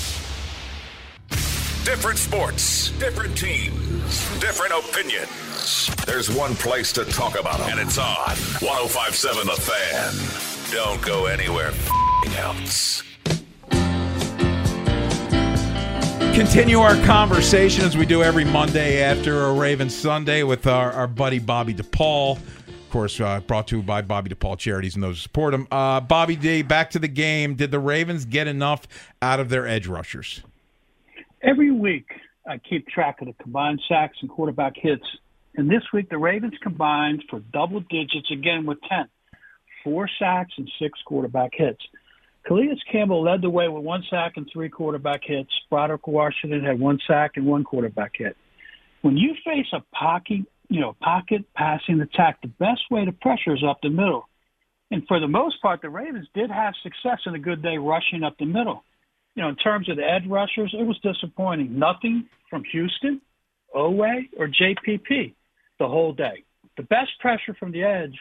Different 1.86 2.18
sports, 2.18 2.92
different 2.92 3.38
teams, 3.38 4.40
different 4.40 4.72
opinions. 4.74 5.94
There's 6.06 6.34
one 6.36 6.56
place 6.56 6.92
to 6.94 7.04
talk 7.06 7.38
about 7.40 7.60
them, 7.60 7.72
and 7.72 7.80
it's 7.80 7.98
on 7.98 8.36
1057 8.62 9.46
The 9.46 9.54
Fan. 9.54 10.74
Don't 10.74 11.02
go 11.02 11.26
anywhere 11.26 11.68
f***ing 11.68 12.34
else. 12.36 13.04
Continue 16.34 16.80
our 16.80 16.96
conversation 17.06 17.86
as 17.86 17.96
we 17.96 18.08
do 18.08 18.24
every 18.24 18.44
Monday 18.44 19.04
after 19.04 19.44
a 19.44 19.54
Ravens 19.54 19.96
Sunday 19.96 20.42
with 20.42 20.66
our, 20.66 20.92
our 20.92 21.06
buddy 21.06 21.38
Bobby 21.38 21.76
DePaul. 21.76 22.38
Of 22.38 22.90
course, 22.90 23.22
uh, 23.22 23.40
brought 23.42 23.68
to 23.68 23.78
you 23.78 23.84
by 23.84 24.02
Bobby 24.02 24.32
DePaul 24.32 24.58
Charities 24.58 24.96
and 24.96 25.04
those 25.04 25.18
who 25.18 25.22
support 25.22 25.54
him. 25.54 25.68
Uh, 25.70 26.02
Bobby 26.02 26.36
D, 26.36 26.64
back 26.64 26.90
to 26.90 27.00
the 27.00 27.08
game. 27.08 27.54
Did 27.54 27.70
the 27.70 27.78
Ravens 27.78 28.26
get 28.26 28.48
enough 28.48 28.88
out 29.22 29.40
of 29.40 29.50
their 29.50 29.68
edge 29.68 29.86
rushers? 29.86 30.42
Every 31.44 31.70
week, 31.70 32.08
I 32.48 32.58
keep 32.58 32.88
track 32.88 33.22
of 33.22 33.28
the 33.28 33.34
combined 33.34 33.80
sacks 33.88 34.18
and 34.22 34.30
quarterback 34.30 34.74
hits. 34.76 35.06
And 35.56 35.70
this 35.70 35.84
week, 35.94 36.10
the 36.10 36.18
Ravens 36.18 36.56
combined 36.64 37.24
for 37.30 37.42
double 37.54 37.82
digits 37.82 38.32
again 38.32 38.66
with 38.66 38.80
10, 38.90 39.08
four 39.84 40.10
sacks 40.18 40.54
and 40.58 40.68
six 40.80 40.98
quarterback 41.06 41.52
hits. 41.54 41.82
Calais 42.46 42.78
Campbell 42.92 43.24
led 43.24 43.42
the 43.42 43.50
way 43.50 43.68
with 43.70 43.84
one 43.84 44.04
sack 44.10 44.34
and 44.36 44.50
three 44.52 44.70
quarterback 44.70 45.22
hits. 45.24 45.50
Broderick 45.70 46.08
Washington 46.08 46.64
had 46.64 46.80
one 46.80 47.00
sack 47.08 47.32
and 47.36 47.46
one 47.46 47.64
quarterback 47.64 48.12
hit. 48.16 48.36
When 49.02 49.18
you 49.18 49.34
face 49.46 49.68
a 49.74 49.82
pocket, 49.96 50.42
you 50.70 50.82
know, 50.82 50.96
pocket 51.02 51.46
passing 51.56 52.02
attack, 52.02 52.42
the 52.42 52.48
best 52.48 52.82
way 52.92 53.06
to 53.06 53.12
pressure 53.12 53.54
is 53.54 53.64
up 53.68 53.80
the 53.82 53.90
middle. 53.90 54.28
And 54.92 55.04
for 55.08 55.20
the 55.20 55.28
most 55.28 55.62
part, 55.62 55.82
the 55.82 55.90
Ravens 55.90 56.28
did 56.34 56.52
have 56.52 56.74
success 56.84 57.20
in 57.26 57.34
a 57.34 57.40
good 57.40 57.64
day 57.64 57.78
rushing 57.78 58.24
up 58.24 58.38
the 58.38 58.46
middle. 58.46 58.84
You 59.36 59.44
know, 59.44 59.50
in 59.50 59.56
terms 59.56 59.90
of 59.90 59.98
the 59.98 60.04
edge 60.04 60.28
rushers, 60.28 60.76
it 60.78 60.84
was 60.86 61.00
disappointing. 61.00 61.80
Nothing 61.80 62.28
from 62.50 62.64
Houston, 62.72 63.22
Oweh, 63.76 64.30
or 64.38 64.48
JPP 64.48 65.34
the 65.80 65.88
whole 65.88 66.14
day. 66.14 66.44
The 66.78 66.84
best 66.84 67.12
pressure 67.20 67.56
from 67.60 67.72
the 67.72 67.84
edge 67.84 68.16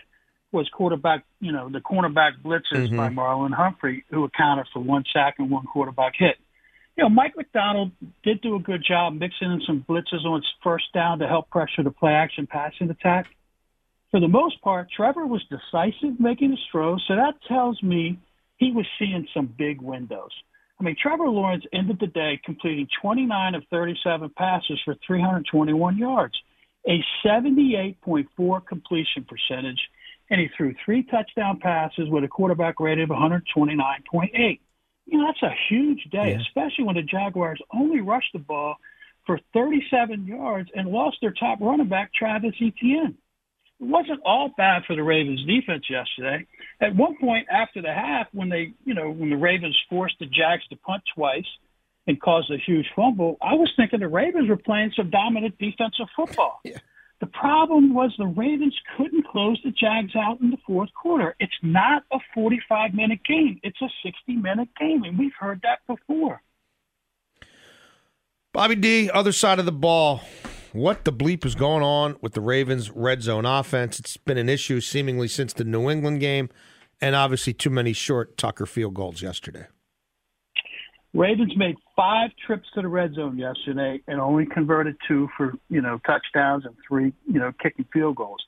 was 0.52 0.68
quarterback, 0.68 1.24
you 1.40 1.50
know, 1.50 1.68
the 1.68 1.80
cornerback 1.80 2.40
blitzes 2.42 2.88
Mhm. 2.88 2.96
by 2.96 3.08
Marlon 3.08 3.52
Humphrey, 3.52 4.04
who 4.10 4.24
accounted 4.24 4.68
for 4.72 4.80
one 4.80 5.04
sack 5.12 5.38
and 5.38 5.50
one 5.50 5.64
quarterback 5.64 6.14
hit. 6.16 6.38
You 6.96 7.04
know, 7.04 7.08
Mike 7.08 7.36
Macdonald 7.36 7.92
did 8.22 8.42
do 8.42 8.54
a 8.54 8.60
good 8.60 8.84
job 8.84 9.14
mixing 9.14 9.50
in 9.50 9.62
some 9.62 9.82
blitzes 9.88 10.24
on 10.26 10.42
first 10.62 10.92
down 10.92 11.18
to 11.20 11.26
help 11.26 11.48
pressure 11.48 11.82
the 11.82 11.90
play 11.90 12.12
action 12.12 12.46
passing 12.46 12.90
attack. 12.90 13.34
For 14.10 14.20
the 14.20 14.28
most 14.28 14.60
part, 14.60 14.90
Trevor 14.90 15.26
was 15.26 15.42
decisive 15.44 16.20
making 16.20 16.50
his 16.50 16.60
throws, 16.70 17.02
so 17.08 17.16
that 17.16 17.42
tells 17.48 17.82
me 17.82 18.18
he 18.58 18.70
was 18.70 18.86
seeing 18.98 19.26
some 19.32 19.46
big 19.46 19.80
windows. 19.80 20.30
I 20.78 20.84
mean, 20.84 20.96
Trevor 21.00 21.30
Lawrence 21.30 21.64
ended 21.72 21.98
the 21.98 22.08
day 22.08 22.38
completing 22.44 22.88
29 23.00 23.54
of 23.54 23.64
37 23.70 24.28
passes 24.30 24.80
for 24.84 24.94
321 25.06 25.96
yards, 25.96 26.34
a 26.86 27.02
78.4 27.24 28.60
completion 28.60 29.24
percentage, 29.24 29.88
and 30.32 30.40
he 30.40 30.48
threw 30.56 30.74
three 30.82 31.02
touchdown 31.02 31.60
passes 31.60 32.08
with 32.08 32.24
a 32.24 32.28
quarterback 32.28 32.80
rating 32.80 33.04
of 33.04 33.10
129.8. 33.10 34.60
You 35.04 35.18
know, 35.18 35.26
that's 35.26 35.42
a 35.42 35.54
huge 35.68 36.04
day, 36.10 36.34
especially 36.40 36.84
when 36.84 36.94
the 36.94 37.02
Jaguars 37.02 37.60
only 37.74 38.00
rushed 38.00 38.32
the 38.32 38.38
ball 38.38 38.76
for 39.26 39.38
37 39.52 40.26
yards 40.26 40.70
and 40.74 40.88
lost 40.88 41.18
their 41.20 41.32
top 41.32 41.58
running 41.60 41.88
back, 41.88 42.14
Travis 42.14 42.54
Etienne. 42.56 43.18
It 43.78 43.86
wasn't 43.86 44.20
all 44.24 44.50
bad 44.56 44.84
for 44.86 44.96
the 44.96 45.02
Ravens 45.02 45.44
defense 45.44 45.84
yesterday. 45.90 46.46
At 46.80 46.96
one 46.96 47.18
point 47.18 47.48
after 47.50 47.82
the 47.82 47.92
half, 47.92 48.28
when 48.32 48.48
they, 48.48 48.72
you 48.86 48.94
know, 48.94 49.10
when 49.10 49.28
the 49.28 49.36
Ravens 49.36 49.76
forced 49.90 50.18
the 50.18 50.26
Jags 50.26 50.66
to 50.70 50.76
punt 50.76 51.02
twice 51.14 51.44
and 52.06 52.18
caused 52.18 52.50
a 52.50 52.56
huge 52.56 52.86
fumble, 52.96 53.36
I 53.42 53.52
was 53.52 53.70
thinking 53.76 54.00
the 54.00 54.08
Ravens 54.08 54.48
were 54.48 54.56
playing 54.56 54.92
some 54.96 55.10
dominant 55.10 55.58
defensive 55.58 56.06
football. 56.16 56.62
The 57.22 57.28
problem 57.28 57.94
was 57.94 58.12
the 58.18 58.26
Ravens 58.26 58.76
couldn't 58.96 59.24
close 59.28 59.56
the 59.62 59.70
Jags 59.70 60.16
out 60.16 60.40
in 60.40 60.50
the 60.50 60.56
fourth 60.66 60.88
quarter. 60.92 61.36
It's 61.38 61.54
not 61.62 62.02
a 62.12 62.18
45 62.34 62.94
minute 62.94 63.20
game, 63.24 63.60
it's 63.62 63.80
a 63.80 63.86
60 64.04 64.34
minute 64.34 64.68
game, 64.76 65.04
and 65.04 65.16
we've 65.16 65.32
heard 65.38 65.60
that 65.62 65.78
before. 65.86 66.42
Bobby 68.52 68.74
D, 68.74 69.08
other 69.08 69.30
side 69.30 69.60
of 69.60 69.66
the 69.66 69.72
ball. 69.72 70.22
What 70.72 71.04
the 71.04 71.12
bleep 71.12 71.46
is 71.46 71.54
going 71.54 71.84
on 71.84 72.16
with 72.20 72.32
the 72.32 72.40
Ravens' 72.40 72.90
red 72.90 73.22
zone 73.22 73.46
offense? 73.46 74.00
It's 74.00 74.16
been 74.16 74.36
an 74.36 74.48
issue 74.48 74.80
seemingly 74.80 75.28
since 75.28 75.52
the 75.52 75.62
New 75.62 75.88
England 75.88 76.18
game, 76.18 76.48
and 77.00 77.14
obviously 77.14 77.52
too 77.52 77.70
many 77.70 77.92
short 77.92 78.36
Tucker 78.36 78.66
field 78.66 78.94
goals 78.94 79.22
yesterday. 79.22 79.66
Ravens 81.14 81.52
made 81.56 81.76
five 82.02 82.30
trips 82.44 82.68
to 82.74 82.82
the 82.82 82.88
red 82.88 83.14
zone 83.14 83.38
yesterday 83.38 84.00
and 84.08 84.20
only 84.20 84.44
converted 84.44 84.96
two 85.06 85.28
for, 85.36 85.54
you 85.68 85.80
know, 85.80 86.00
touchdowns 86.04 86.64
and 86.64 86.74
three, 86.88 87.12
you 87.28 87.38
know, 87.38 87.52
kicking 87.62 87.84
field 87.92 88.16
goals. 88.16 88.40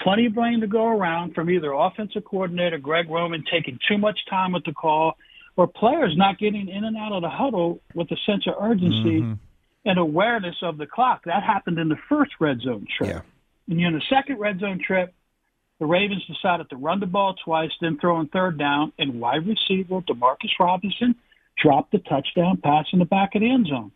Plenty 0.00 0.24
of 0.26 0.34
blame 0.34 0.62
to 0.62 0.66
go 0.66 0.86
around 0.86 1.34
from 1.34 1.50
either 1.50 1.72
offensive 1.72 2.24
coordinator 2.24 2.78
Greg 2.78 3.10
Roman 3.10 3.44
taking 3.52 3.78
too 3.86 3.98
much 3.98 4.18
time 4.30 4.52
with 4.52 4.64
the 4.64 4.72
call 4.72 5.18
or 5.56 5.66
players 5.66 6.14
not 6.16 6.38
getting 6.38 6.66
in 6.66 6.84
and 6.84 6.96
out 6.96 7.12
of 7.12 7.20
the 7.20 7.28
huddle 7.28 7.78
with 7.94 8.10
a 8.10 8.16
sense 8.24 8.46
of 8.46 8.54
urgency 8.58 9.20
mm-hmm. 9.20 9.34
and 9.84 9.98
awareness 9.98 10.56
of 10.62 10.78
the 10.78 10.86
clock. 10.86 11.24
That 11.26 11.42
happened 11.42 11.78
in 11.78 11.90
the 11.90 11.98
first 12.08 12.32
red 12.40 12.62
zone 12.62 12.86
trip. 12.96 13.10
And 13.68 13.78
in 13.78 13.92
the 13.92 14.02
second 14.08 14.38
red 14.38 14.60
zone 14.60 14.80
trip, 14.84 15.12
the 15.78 15.84
Ravens 15.84 16.24
decided 16.26 16.70
to 16.70 16.76
run 16.76 17.00
the 17.00 17.06
ball 17.06 17.34
twice, 17.44 17.70
then 17.82 17.98
throw 17.98 18.16
on 18.16 18.28
third 18.28 18.58
down, 18.58 18.94
and 18.98 19.20
wide 19.20 19.46
receiver 19.46 20.00
Demarcus 20.00 20.58
Robinson 20.58 21.16
dropped 21.56 21.92
the 21.92 21.98
touchdown 21.98 22.58
pass 22.62 22.86
in 22.92 22.98
the 22.98 23.04
back 23.04 23.34
of 23.34 23.40
the 23.40 23.50
end 23.50 23.66
zone. 23.66 23.92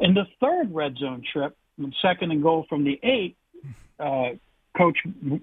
In 0.00 0.14
the 0.14 0.26
third 0.40 0.74
red 0.74 0.96
zone 0.96 1.22
trip, 1.32 1.56
second 2.02 2.32
and 2.32 2.42
goal 2.42 2.66
from 2.68 2.84
the 2.84 2.98
eight, 3.02 3.36
uh, 3.98 4.30
Coach 4.76 4.98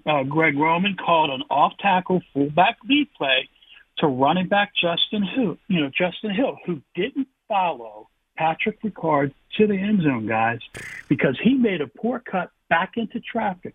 uh, 0.06 0.22
Greg 0.22 0.56
Roman 0.56 0.96
called 0.96 1.30
an 1.30 1.42
off 1.50 1.72
tackle 1.80 2.22
fullback 2.32 2.78
lead 2.88 3.08
play 3.16 3.48
to 3.98 4.06
running 4.06 4.48
back 4.48 4.72
Justice 4.80 5.28
Hill, 5.34 5.56
you 5.68 5.80
know, 5.80 5.88
Justice 5.88 6.36
Hill, 6.36 6.56
who 6.66 6.80
didn't 6.94 7.28
follow 7.48 8.08
Patrick 8.36 8.80
Ricard 8.82 9.32
to 9.56 9.66
the 9.66 9.76
end 9.76 10.02
zone, 10.02 10.26
guys, 10.26 10.60
because 11.08 11.38
he 11.42 11.54
made 11.54 11.80
a 11.80 11.86
poor 11.86 12.20
cut 12.20 12.50
back 12.68 12.92
into 12.96 13.20
traffic. 13.20 13.74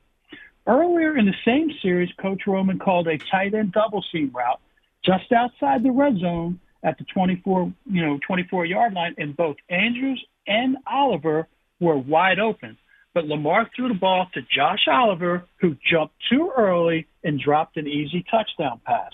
Earlier 0.67 1.17
in 1.17 1.25
the 1.25 1.36
same 1.45 1.71
series, 1.81 2.09
Coach 2.21 2.43
Roman 2.45 2.79
called 2.79 3.07
a 3.07 3.17
tight 3.17 3.53
end 3.53 3.71
double 3.71 4.03
seam 4.12 4.31
route 4.33 4.59
just 5.03 5.31
outside 5.31 5.83
the 5.83 5.91
red 5.91 6.17
zone 6.19 6.59
at 6.83 6.98
the 6.98 7.05
24, 7.13 7.74
you 7.86 8.05
know, 8.05 8.19
24 8.25 8.65
yard 8.65 8.93
line, 8.93 9.15
and 9.17 9.36
both 9.36 9.57
Andrews 9.69 10.24
and 10.48 10.77
Oliver 10.88 11.48
were 11.79 11.98
wide 11.98 12.39
open. 12.39 12.77
But 13.13 13.25
Lamar 13.25 13.69
threw 13.75 13.88
the 13.88 13.95
ball 13.95 14.27
to 14.33 14.41
Josh 14.41 14.88
Oliver, 14.88 15.45
who 15.59 15.75
jumped 15.91 16.15
too 16.29 16.51
early 16.55 17.07
and 17.24 17.39
dropped 17.39 17.77
an 17.77 17.88
easy 17.88 18.24
touchdown 18.29 18.79
pass. 18.86 19.12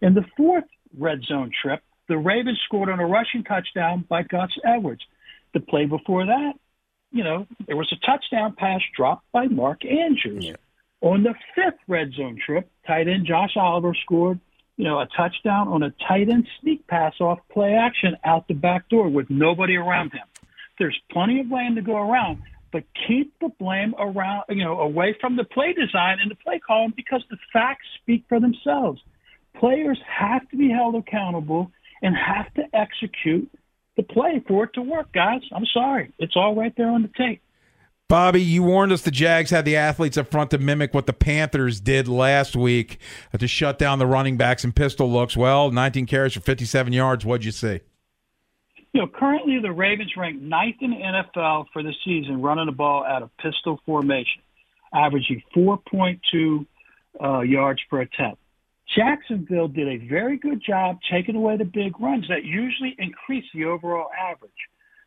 In 0.00 0.14
the 0.14 0.24
fourth 0.36 0.64
red 0.96 1.22
zone 1.22 1.50
trip, 1.62 1.82
the 2.08 2.16
Ravens 2.16 2.60
scored 2.64 2.88
on 2.88 3.00
a 3.00 3.06
rushing 3.06 3.44
touchdown 3.44 4.04
by 4.08 4.22
Gus 4.22 4.50
Edwards. 4.64 5.02
The 5.52 5.60
play 5.60 5.86
before 5.86 6.26
that, 6.26 6.54
you 7.12 7.24
know, 7.24 7.46
there 7.66 7.76
was 7.76 7.92
a 7.92 8.06
touchdown 8.06 8.54
pass 8.56 8.80
dropped 8.96 9.30
by 9.32 9.46
Mark 9.46 9.84
Andrews. 9.84 10.52
On 11.00 11.22
the 11.22 11.34
fifth 11.54 11.78
red 11.88 12.12
zone 12.12 12.38
trip, 12.44 12.70
tight 12.86 13.08
end 13.08 13.26
Josh 13.26 13.56
Oliver 13.56 13.94
scored, 13.94 14.40
you 14.76 14.84
know, 14.84 15.00
a 15.00 15.08
touchdown 15.16 15.68
on 15.68 15.82
a 15.82 15.92
tight 16.06 16.28
end 16.28 16.46
sneak 16.60 16.86
pass 16.86 17.14
off 17.20 17.38
play 17.50 17.74
action 17.74 18.16
out 18.24 18.46
the 18.48 18.54
back 18.54 18.88
door 18.88 19.08
with 19.08 19.28
nobody 19.30 19.76
around 19.76 20.12
him. 20.12 20.26
There's 20.78 20.98
plenty 21.10 21.40
of 21.40 21.48
blame 21.48 21.74
to 21.76 21.82
go 21.82 21.96
around, 21.96 22.42
but 22.72 22.84
keep 23.08 23.32
the 23.40 23.48
blame 23.58 23.94
around, 23.98 24.44
you 24.50 24.62
know, 24.62 24.80
away 24.80 25.16
from 25.20 25.36
the 25.36 25.44
play 25.44 25.72
design 25.72 26.18
and 26.20 26.30
the 26.30 26.34
play 26.36 26.58
calling 26.58 26.92
because 26.94 27.24
the 27.30 27.38
facts 27.52 27.86
speak 28.02 28.24
for 28.28 28.38
themselves. 28.38 29.00
Players 29.58 29.98
have 30.06 30.46
to 30.50 30.56
be 30.56 30.68
held 30.68 30.94
accountable 30.94 31.70
and 32.02 32.14
have 32.14 32.52
to 32.54 32.62
execute 32.74 33.50
the 33.96 34.02
play 34.02 34.42
for 34.46 34.64
it 34.64 34.74
to 34.74 34.82
work, 34.82 35.10
guys. 35.12 35.40
I'm 35.52 35.64
sorry. 35.72 36.12
It's 36.18 36.36
all 36.36 36.54
right 36.54 36.74
there 36.76 36.90
on 36.90 37.00
the 37.00 37.10
tape. 37.16 37.40
Bobby, 38.08 38.40
you 38.40 38.62
warned 38.62 38.92
us 38.92 39.02
the 39.02 39.10
Jags 39.10 39.50
had 39.50 39.64
the 39.64 39.74
athletes 39.74 40.16
up 40.16 40.30
front 40.30 40.52
to 40.52 40.58
mimic 40.58 40.94
what 40.94 41.06
the 41.06 41.12
Panthers 41.12 41.80
did 41.80 42.06
last 42.06 42.54
week 42.54 42.98
uh, 43.34 43.38
to 43.38 43.48
shut 43.48 43.80
down 43.80 43.98
the 43.98 44.06
running 44.06 44.36
backs 44.36 44.62
and 44.62 44.76
pistol 44.76 45.10
looks. 45.10 45.36
Well, 45.36 45.72
19 45.72 46.06
carries 46.06 46.34
for 46.34 46.40
57 46.40 46.92
yards. 46.92 47.26
What'd 47.26 47.44
you 47.44 47.50
see? 47.50 47.80
You 48.92 49.00
know, 49.00 49.08
currently 49.08 49.58
the 49.60 49.72
Ravens 49.72 50.12
rank 50.16 50.40
ninth 50.40 50.76
in 50.80 50.90
the 50.90 50.96
NFL 50.96 51.66
for 51.72 51.82
the 51.82 51.92
season 52.04 52.40
running 52.40 52.66
the 52.66 52.72
ball 52.72 53.04
out 53.04 53.22
of 53.22 53.36
pistol 53.38 53.80
formation, 53.84 54.40
averaging 54.94 55.42
4.2 55.54 56.66
uh, 57.20 57.40
yards 57.40 57.80
per 57.90 58.02
attempt. 58.02 58.40
Jacksonville 58.96 59.66
did 59.66 59.88
a 59.88 60.06
very 60.06 60.38
good 60.38 60.62
job 60.64 60.98
taking 61.10 61.34
away 61.34 61.56
the 61.56 61.64
big 61.64 61.98
runs 61.98 62.28
that 62.28 62.44
usually 62.44 62.94
increase 62.98 63.44
the 63.52 63.64
overall 63.64 64.10
average. 64.16 64.52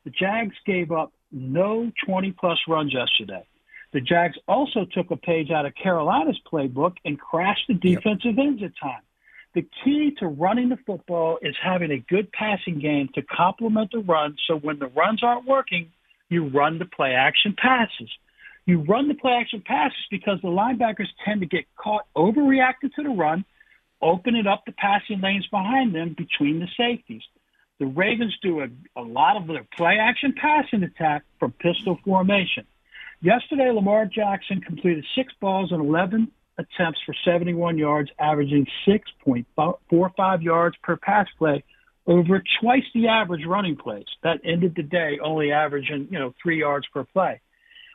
The 0.03 0.11
Jags 0.11 0.55
gave 0.65 0.91
up 0.91 1.13
no 1.31 1.91
20 2.05 2.31
plus 2.33 2.57
runs 2.67 2.93
yesterday. 2.93 3.45
The 3.91 4.01
Jags 4.01 4.37
also 4.47 4.85
took 4.85 5.09
a 5.11 5.15
page 5.15 5.49
out 5.49 5.65
of 5.65 5.73
Carolina's 5.75 6.39
playbook 6.51 6.95
and 7.05 7.19
crashed 7.19 7.67
the 7.67 7.73
defensive 7.73 8.37
ends 8.37 8.61
at 8.63 8.77
times. 8.81 9.05
The 9.55 9.67
key 9.83 10.15
to 10.19 10.27
running 10.27 10.69
the 10.69 10.77
football 10.85 11.39
is 11.41 11.55
having 11.61 11.89
a 11.91 11.97
good 11.97 12.31
passing 12.31 12.79
game 12.79 13.09
to 13.15 13.23
complement 13.23 13.91
the 13.91 13.99
run 13.99 14.35
so 14.47 14.57
when 14.57 14.77
the 14.77 14.87
runs 14.87 15.23
aren't 15.23 15.47
working, 15.47 15.91
you 16.29 16.47
run 16.49 16.77
the 16.77 16.85
play 16.85 17.13
action 17.13 17.55
passes. 17.57 18.09
You 18.67 18.81
run 18.81 19.07
the 19.07 19.15
play 19.15 19.33
action 19.33 19.63
passes 19.65 20.05
because 20.11 20.39
the 20.43 20.49
linebackers 20.49 21.07
tend 21.25 21.41
to 21.41 21.47
get 21.47 21.65
caught 21.75 22.05
overreacting 22.15 22.93
to 22.95 23.03
the 23.03 23.09
run, 23.09 23.43
opening 23.99 24.45
up 24.45 24.63
the 24.67 24.71
passing 24.73 25.21
lanes 25.21 25.47
behind 25.47 25.95
them 25.95 26.15
between 26.15 26.59
the 26.59 26.67
safeties. 26.77 27.23
The 27.79 27.85
Ravens 27.85 28.37
do 28.41 28.59
a, 28.59 28.67
a 28.97 29.01
lot 29.01 29.37
of 29.37 29.47
their 29.47 29.65
play 29.77 29.97
action 29.99 30.33
passing 30.39 30.83
attack 30.83 31.23
from 31.39 31.53
pistol 31.53 31.97
formation. 32.03 32.65
Yesterday, 33.21 33.71
Lamar 33.71 34.05
Jackson 34.05 34.61
completed 34.61 35.05
six 35.15 35.33
balls 35.39 35.71
and 35.71 35.81
11 35.81 36.31
attempts 36.57 36.99
for 37.05 37.15
71 37.25 37.77
yards, 37.77 38.09
averaging 38.19 38.67
6.45 38.87 40.43
yards 40.43 40.75
per 40.83 40.97
pass 40.97 41.27
play 41.37 41.63
over 42.05 42.43
twice 42.61 42.83
the 42.93 43.07
average 43.07 43.45
running 43.45 43.77
plays. 43.77 44.05
That 44.23 44.41
ended 44.43 44.73
the 44.75 44.83
day 44.83 45.19
only 45.23 45.51
averaging, 45.51 46.07
you 46.11 46.19
know, 46.19 46.33
three 46.41 46.59
yards 46.59 46.87
per 46.93 47.05
play. 47.05 47.39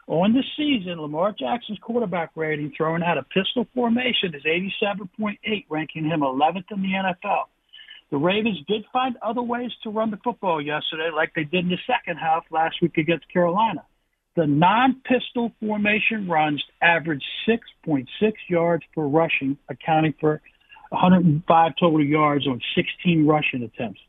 On 0.06 0.32
the 0.32 0.44
season, 0.56 1.00
Lamar 1.00 1.34
Jackson's 1.38 1.78
quarterback 1.78 2.30
rating 2.34 2.72
thrown 2.76 3.02
out 3.02 3.16
a 3.16 3.22
pistol 3.22 3.66
formation 3.74 4.34
is 4.34 4.42
87.8, 4.44 5.64
ranking 5.70 6.04
him 6.04 6.20
11th 6.20 6.64
in 6.70 6.82
the 6.82 6.88
NFL. 6.88 7.44
The 8.10 8.18
Ravens 8.18 8.58
did 8.68 8.84
find 8.92 9.16
other 9.22 9.42
ways 9.42 9.70
to 9.82 9.90
run 9.90 10.10
the 10.10 10.18
football 10.18 10.60
yesterday, 10.60 11.10
like 11.14 11.32
they 11.34 11.44
did 11.44 11.64
in 11.64 11.70
the 11.70 11.78
second 11.86 12.18
half 12.18 12.44
last 12.50 12.76
week 12.80 12.96
against 12.98 13.30
Carolina. 13.32 13.84
The 14.36 14.46
non 14.46 15.00
pistol 15.04 15.52
formation 15.60 16.28
runs 16.28 16.62
averaged 16.82 17.24
6.6 17.48 18.06
yards 18.48 18.84
per 18.94 19.02
rushing, 19.02 19.56
accounting 19.68 20.14
for 20.20 20.40
105 20.90 21.72
total 21.78 22.04
yards 22.04 22.46
on 22.46 22.60
16 22.74 23.26
rushing 23.26 23.62
attempts. 23.62 24.00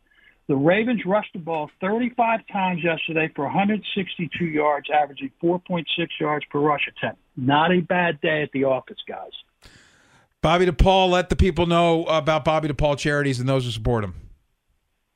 The 0.47 0.55
Ravens 0.55 1.01
rushed 1.05 1.33
the 1.33 1.39
ball 1.39 1.71
35 1.81 2.41
times 2.51 2.83
yesterday 2.83 3.31
for 3.35 3.45
162 3.45 4.45
yards, 4.45 4.87
averaging 4.93 5.31
4.6 5.41 5.85
yards 6.19 6.45
per 6.51 6.59
rush 6.59 6.87
attempt. 6.87 7.19
Not 7.35 7.71
a 7.71 7.81
bad 7.81 8.21
day 8.21 8.43
at 8.43 8.51
the 8.51 8.65
office, 8.65 8.99
guys. 9.07 9.31
Bobby 10.45 10.67
DePaul, 10.67 11.09
let 11.09 11.29
the 11.29 11.35
people 11.35 11.65
know 11.65 12.05
about 12.05 12.45
Bobby 12.45 12.67
DePaul 12.67 12.99
charities 12.99 13.39
and 13.39 13.49
those 13.49 13.65
who 13.65 13.71
support 13.71 14.03
him. 14.03 14.13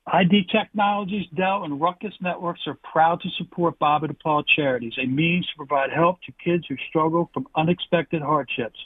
ID 0.07 0.47
Technologies, 0.51 1.27
Dell, 1.37 1.65
and 1.65 1.79
Ruckus 1.79 2.15
Networks 2.19 2.61
are 2.65 2.75
proud 2.91 3.21
to 3.21 3.29
support 3.37 3.77
Bobby 3.77 4.07
DePaul 4.07 4.43
Charities, 4.55 4.93
a 4.99 5.05
means 5.05 5.45
to 5.45 5.51
provide 5.55 5.91
help 5.91 6.17
to 6.23 6.31
kids 6.43 6.63
who 6.67 6.75
struggle 6.89 7.29
from 7.31 7.45
unexpected 7.55 8.23
hardships. 8.23 8.79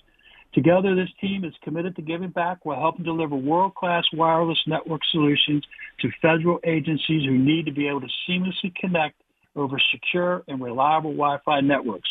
Together, 0.53 0.93
this 0.95 1.07
team 1.21 1.45
is 1.45 1.53
committed 1.63 1.95
to 1.95 2.01
giving 2.01 2.31
back 2.31 2.65
while 2.65 2.77
helping 2.77 3.05
deliver 3.05 3.37
world-class 3.37 4.03
wireless 4.11 4.59
network 4.67 4.99
solutions 5.11 5.63
to 6.01 6.09
federal 6.21 6.59
agencies 6.65 7.23
who 7.25 7.37
need 7.37 7.65
to 7.67 7.71
be 7.71 7.87
able 7.87 8.01
to 8.01 8.09
seamlessly 8.29 8.75
connect 8.75 9.15
over 9.55 9.77
secure 9.93 10.43
and 10.49 10.61
reliable 10.61 11.11
Wi-Fi 11.11 11.61
networks. 11.61 12.09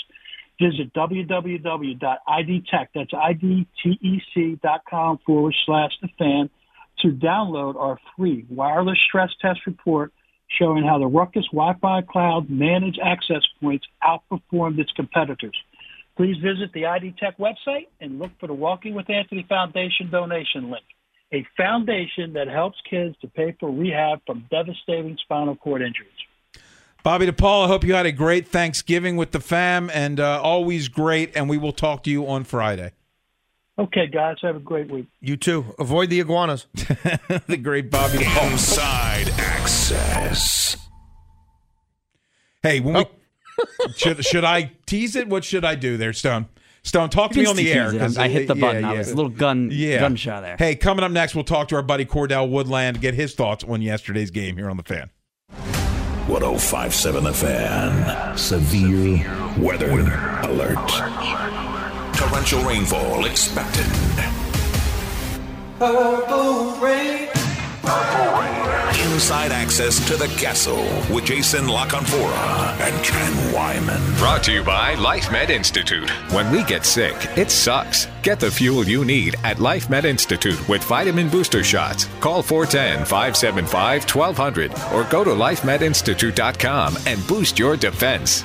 Visit 0.60 0.92
www.idtech, 0.94 2.88
that's 2.94 3.14
I-D-T-E-C.com 3.14 4.78
forward 5.26 5.54
slash 5.66 5.92
the 6.00 6.08
fan 6.18 6.50
to 6.98 7.08
download 7.08 7.76
our 7.76 7.98
free 8.16 8.44
wireless 8.48 8.98
stress 9.08 9.30
test 9.40 9.60
report 9.66 10.12
showing 10.58 10.84
how 10.84 10.98
the 10.98 11.06
Ruckus 11.06 11.46
Wi-Fi 11.46 12.02
Cloud 12.02 12.50
managed 12.50 13.00
access 13.02 13.42
points 13.60 13.86
outperformed 14.02 14.78
its 14.78 14.92
competitors. 14.92 15.56
Please 16.16 16.36
visit 16.42 16.72
the 16.74 16.86
ID 16.86 17.14
Tech 17.18 17.38
website 17.38 17.86
and 18.00 18.18
look 18.18 18.30
for 18.38 18.46
the 18.46 18.54
Walking 18.54 18.94
with 18.94 19.08
Anthony 19.08 19.46
Foundation 19.48 20.10
donation 20.10 20.70
link, 20.70 20.84
a 21.32 21.46
foundation 21.56 22.34
that 22.34 22.48
helps 22.48 22.78
kids 22.88 23.16
to 23.22 23.28
pay 23.28 23.56
for 23.58 23.70
rehab 23.70 24.20
from 24.26 24.44
devastating 24.50 25.16
spinal 25.24 25.56
cord 25.56 25.80
injuries. 25.80 26.10
Bobby 27.02 27.26
DePaul, 27.26 27.64
I 27.64 27.66
hope 27.66 27.84
you 27.84 27.94
had 27.94 28.06
a 28.06 28.12
great 28.12 28.46
Thanksgiving 28.46 29.16
with 29.16 29.32
the 29.32 29.40
fam 29.40 29.90
and 29.92 30.20
uh, 30.20 30.40
always 30.40 30.88
great, 30.88 31.36
and 31.36 31.48
we 31.48 31.58
will 31.58 31.72
talk 31.72 32.04
to 32.04 32.10
you 32.10 32.28
on 32.28 32.44
Friday. 32.44 32.92
Okay, 33.78 34.06
guys, 34.06 34.36
have 34.42 34.54
a 34.54 34.60
great 34.60 34.90
week. 34.90 35.08
You 35.20 35.36
too. 35.36 35.74
Avoid 35.78 36.10
the 36.10 36.20
iguanas. 36.20 36.66
the 36.74 37.58
great 37.60 37.90
Bobby 37.90 38.18
DePaul. 38.18 38.52
Inside 38.52 39.30
Access. 39.38 40.76
Hey, 42.62 42.78
when 42.78 42.94
we, 42.94 43.06
should 43.96 44.24
should 44.24 44.44
I 44.44 44.72
tease 44.86 45.16
it? 45.16 45.26
What 45.28 45.42
should 45.42 45.64
I 45.64 45.74
do 45.74 45.96
there, 45.96 46.12
Stone? 46.12 46.48
Stone, 46.84 47.10
talk 47.10 47.32
to 47.32 47.38
me 47.38 47.46
on 47.46 47.56
the 47.56 47.72
air. 47.72 47.92
I 48.18 48.28
hit 48.28 48.46
the 48.46 48.54
button. 48.54 48.82
yeah, 48.82 48.90
I 48.90 48.98
was 48.98 49.10
a 49.10 49.14
little 49.14 49.30
gun 49.30 49.70
yeah. 49.72 50.00
gunshot 50.00 50.42
there. 50.42 50.56
Hey, 50.56 50.76
coming 50.76 51.04
up 51.04 51.10
next, 51.10 51.34
we'll 51.34 51.44
talk 51.44 51.68
to 51.68 51.76
our 51.76 51.82
buddy 51.82 52.04
Cordell 52.04 52.48
Woodland 52.48 53.00
get 53.00 53.14
his 53.14 53.34
thoughts 53.34 53.64
on 53.64 53.82
yesterday's 53.82 54.30
game 54.30 54.56
here 54.56 54.68
on 54.68 54.76
the 54.76 54.82
fan. 54.82 55.10
1057 56.32 57.24
The 57.24 57.32
Fan. 57.34 58.38
Severe 58.38 59.18
weather 59.58 60.00
alert. 60.48 60.88
Torrential 62.16 62.62
rainfall 62.62 63.26
expected. 63.26 63.84
Purple 65.78 66.80
rain. 66.80 67.41
Inside 67.84 69.50
access 69.50 70.06
to 70.06 70.16
the 70.16 70.28
castle 70.38 70.84
with 71.12 71.24
Jason 71.24 71.66
La 71.66 71.86
Canfora 71.86 72.78
and 72.80 73.04
Ken 73.04 73.32
Weinman. 73.52 74.18
Brought 74.18 74.44
to 74.44 74.52
you 74.52 74.62
by 74.62 74.94
LifeMed 74.94 75.50
Institute. 75.50 76.08
When 76.32 76.50
we 76.52 76.62
get 76.64 76.84
sick, 76.86 77.16
it 77.36 77.50
sucks. 77.50 78.06
Get 78.22 78.38
the 78.38 78.50
fuel 78.50 78.84
you 78.84 79.04
need 79.04 79.34
at 79.42 79.56
LifeMed 79.56 80.04
Institute 80.04 80.68
with 80.68 80.84
vitamin 80.84 81.28
booster 81.28 81.64
shots. 81.64 82.08
Call 82.20 82.42
410 82.42 83.04
575 83.04 84.04
1200 84.04 84.72
or 84.92 85.04
go 85.10 85.24
to 85.24 85.30
lifemedinstitute.com 85.30 86.96
and 87.06 87.26
boost 87.26 87.58
your 87.58 87.76
defense. 87.76 88.44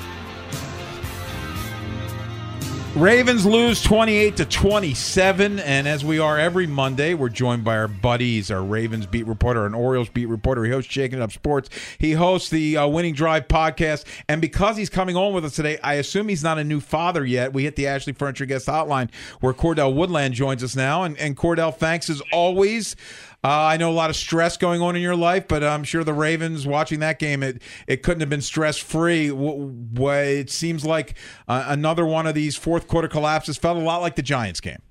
Ravens 2.98 3.46
lose 3.46 3.80
28 3.80 4.38
to 4.38 4.44
27 4.44 5.60
and 5.60 5.86
as 5.86 6.04
we 6.04 6.18
are 6.18 6.36
every 6.36 6.66
Monday 6.66 7.14
we're 7.14 7.28
joined 7.28 7.62
by 7.62 7.76
our 7.76 7.86
buddies 7.86 8.50
our 8.50 8.64
Ravens 8.64 9.06
beat 9.06 9.24
reporter 9.24 9.64
and 9.66 9.74
Orioles 9.76 10.08
beat 10.08 10.26
reporter. 10.26 10.64
He 10.64 10.72
hosts 10.72 10.90
Shaking 10.90 11.22
Up 11.22 11.30
Sports. 11.30 11.70
He 11.98 12.14
hosts 12.14 12.50
the 12.50 12.76
uh, 12.76 12.88
Winning 12.88 13.14
Drive 13.14 13.46
podcast 13.46 14.04
and 14.28 14.40
because 14.40 14.76
he's 14.76 14.90
coming 14.90 15.14
on 15.14 15.32
with 15.32 15.44
us 15.44 15.54
today 15.54 15.78
I 15.84 15.94
assume 15.94 16.28
he's 16.28 16.42
not 16.42 16.58
a 16.58 16.64
new 16.64 16.80
father 16.80 17.24
yet. 17.24 17.52
We 17.52 17.62
hit 17.62 17.76
the 17.76 17.86
Ashley 17.86 18.14
Furniture 18.14 18.46
guest 18.46 18.66
hotline 18.66 19.10
where 19.38 19.54
Cordell 19.54 19.94
Woodland 19.94 20.34
joins 20.34 20.64
us 20.64 20.74
now 20.74 21.04
and, 21.04 21.16
and 21.18 21.36
Cordell 21.36 21.72
thanks 21.72 22.10
as 22.10 22.20
always 22.32 22.96
uh, 23.44 23.48
I 23.48 23.76
know 23.76 23.90
a 23.90 23.92
lot 23.92 24.10
of 24.10 24.16
stress 24.16 24.56
going 24.56 24.80
on 24.80 24.96
in 24.96 25.02
your 25.02 25.14
life, 25.14 25.46
but 25.46 25.62
I'm 25.62 25.84
sure 25.84 26.02
the 26.02 26.12
Ravens 26.12 26.66
watching 26.66 27.00
that 27.00 27.18
game, 27.18 27.42
it 27.42 27.62
it 27.86 28.02
couldn't 28.02 28.20
have 28.20 28.28
been 28.28 28.42
stress 28.42 28.76
free. 28.78 29.30
It 29.30 30.50
seems 30.50 30.84
like 30.84 31.14
uh, 31.46 31.64
another 31.68 32.04
one 32.04 32.26
of 32.26 32.34
these 32.34 32.56
fourth 32.56 32.88
quarter 32.88 33.06
collapses 33.06 33.56
felt 33.56 33.76
a 33.76 33.80
lot 33.80 34.00
like 34.00 34.16
the 34.16 34.22
Giants 34.22 34.60
game. 34.60 34.82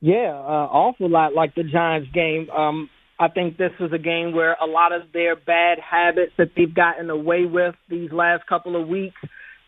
Yeah, 0.00 0.32
uh, 0.32 0.66
awful 0.70 1.08
lot 1.08 1.34
like 1.34 1.54
the 1.54 1.62
Giants 1.62 2.08
game. 2.12 2.50
Um, 2.50 2.90
I 3.20 3.28
think 3.28 3.58
this 3.58 3.72
was 3.78 3.92
a 3.92 3.98
game 3.98 4.32
where 4.32 4.54
a 4.54 4.66
lot 4.66 4.92
of 4.92 5.12
their 5.12 5.36
bad 5.36 5.78
habits 5.78 6.32
that 6.38 6.52
they've 6.56 6.74
gotten 6.74 7.10
away 7.10 7.44
with 7.44 7.74
these 7.88 8.10
last 8.10 8.46
couple 8.46 8.80
of 8.80 8.88
weeks 8.88 9.20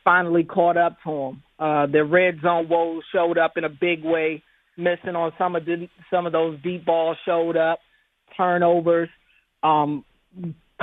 finally 0.05 0.43
caught 0.43 0.79
up 0.79 0.97
to 1.05 1.11
them. 1.11 1.43
Uh, 1.59 1.87
their 1.87 2.07
red 2.07 2.41
zone 2.43 2.69
woes 2.69 3.05
showed 3.13 3.39
up 3.39 3.53
in 3.57 3.65
a 3.65 3.69
big 3.69 4.03
way. 4.03 4.43
Missing 4.79 5.15
on 5.15 5.33
some 5.37 5.55
of 5.55 5.67
the, 5.67 5.87
some 6.11 6.25
of 6.25 6.33
those 6.33 6.59
deep 6.63 6.87
balls 6.87 7.19
showed 7.27 7.59
up. 7.59 7.79
Turnovers, 8.37 9.09
um, 9.63 10.05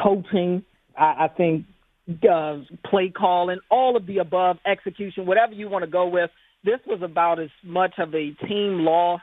coaching. 0.01 0.63
I, 0.97 1.25
I 1.25 1.27
think 1.35 1.65
uh, 2.29 2.59
play 2.89 3.09
calling, 3.15 3.59
all 3.69 3.95
of 3.95 4.05
the 4.05 4.17
above, 4.17 4.57
execution, 4.65 5.25
whatever 5.25 5.53
you 5.53 5.69
want 5.69 5.83
to 5.85 5.91
go 5.91 6.07
with. 6.07 6.29
This 6.63 6.79
was 6.85 7.01
about 7.01 7.39
as 7.39 7.49
much 7.63 7.93
of 7.99 8.13
a 8.13 8.31
team 8.47 8.79
loss 8.79 9.21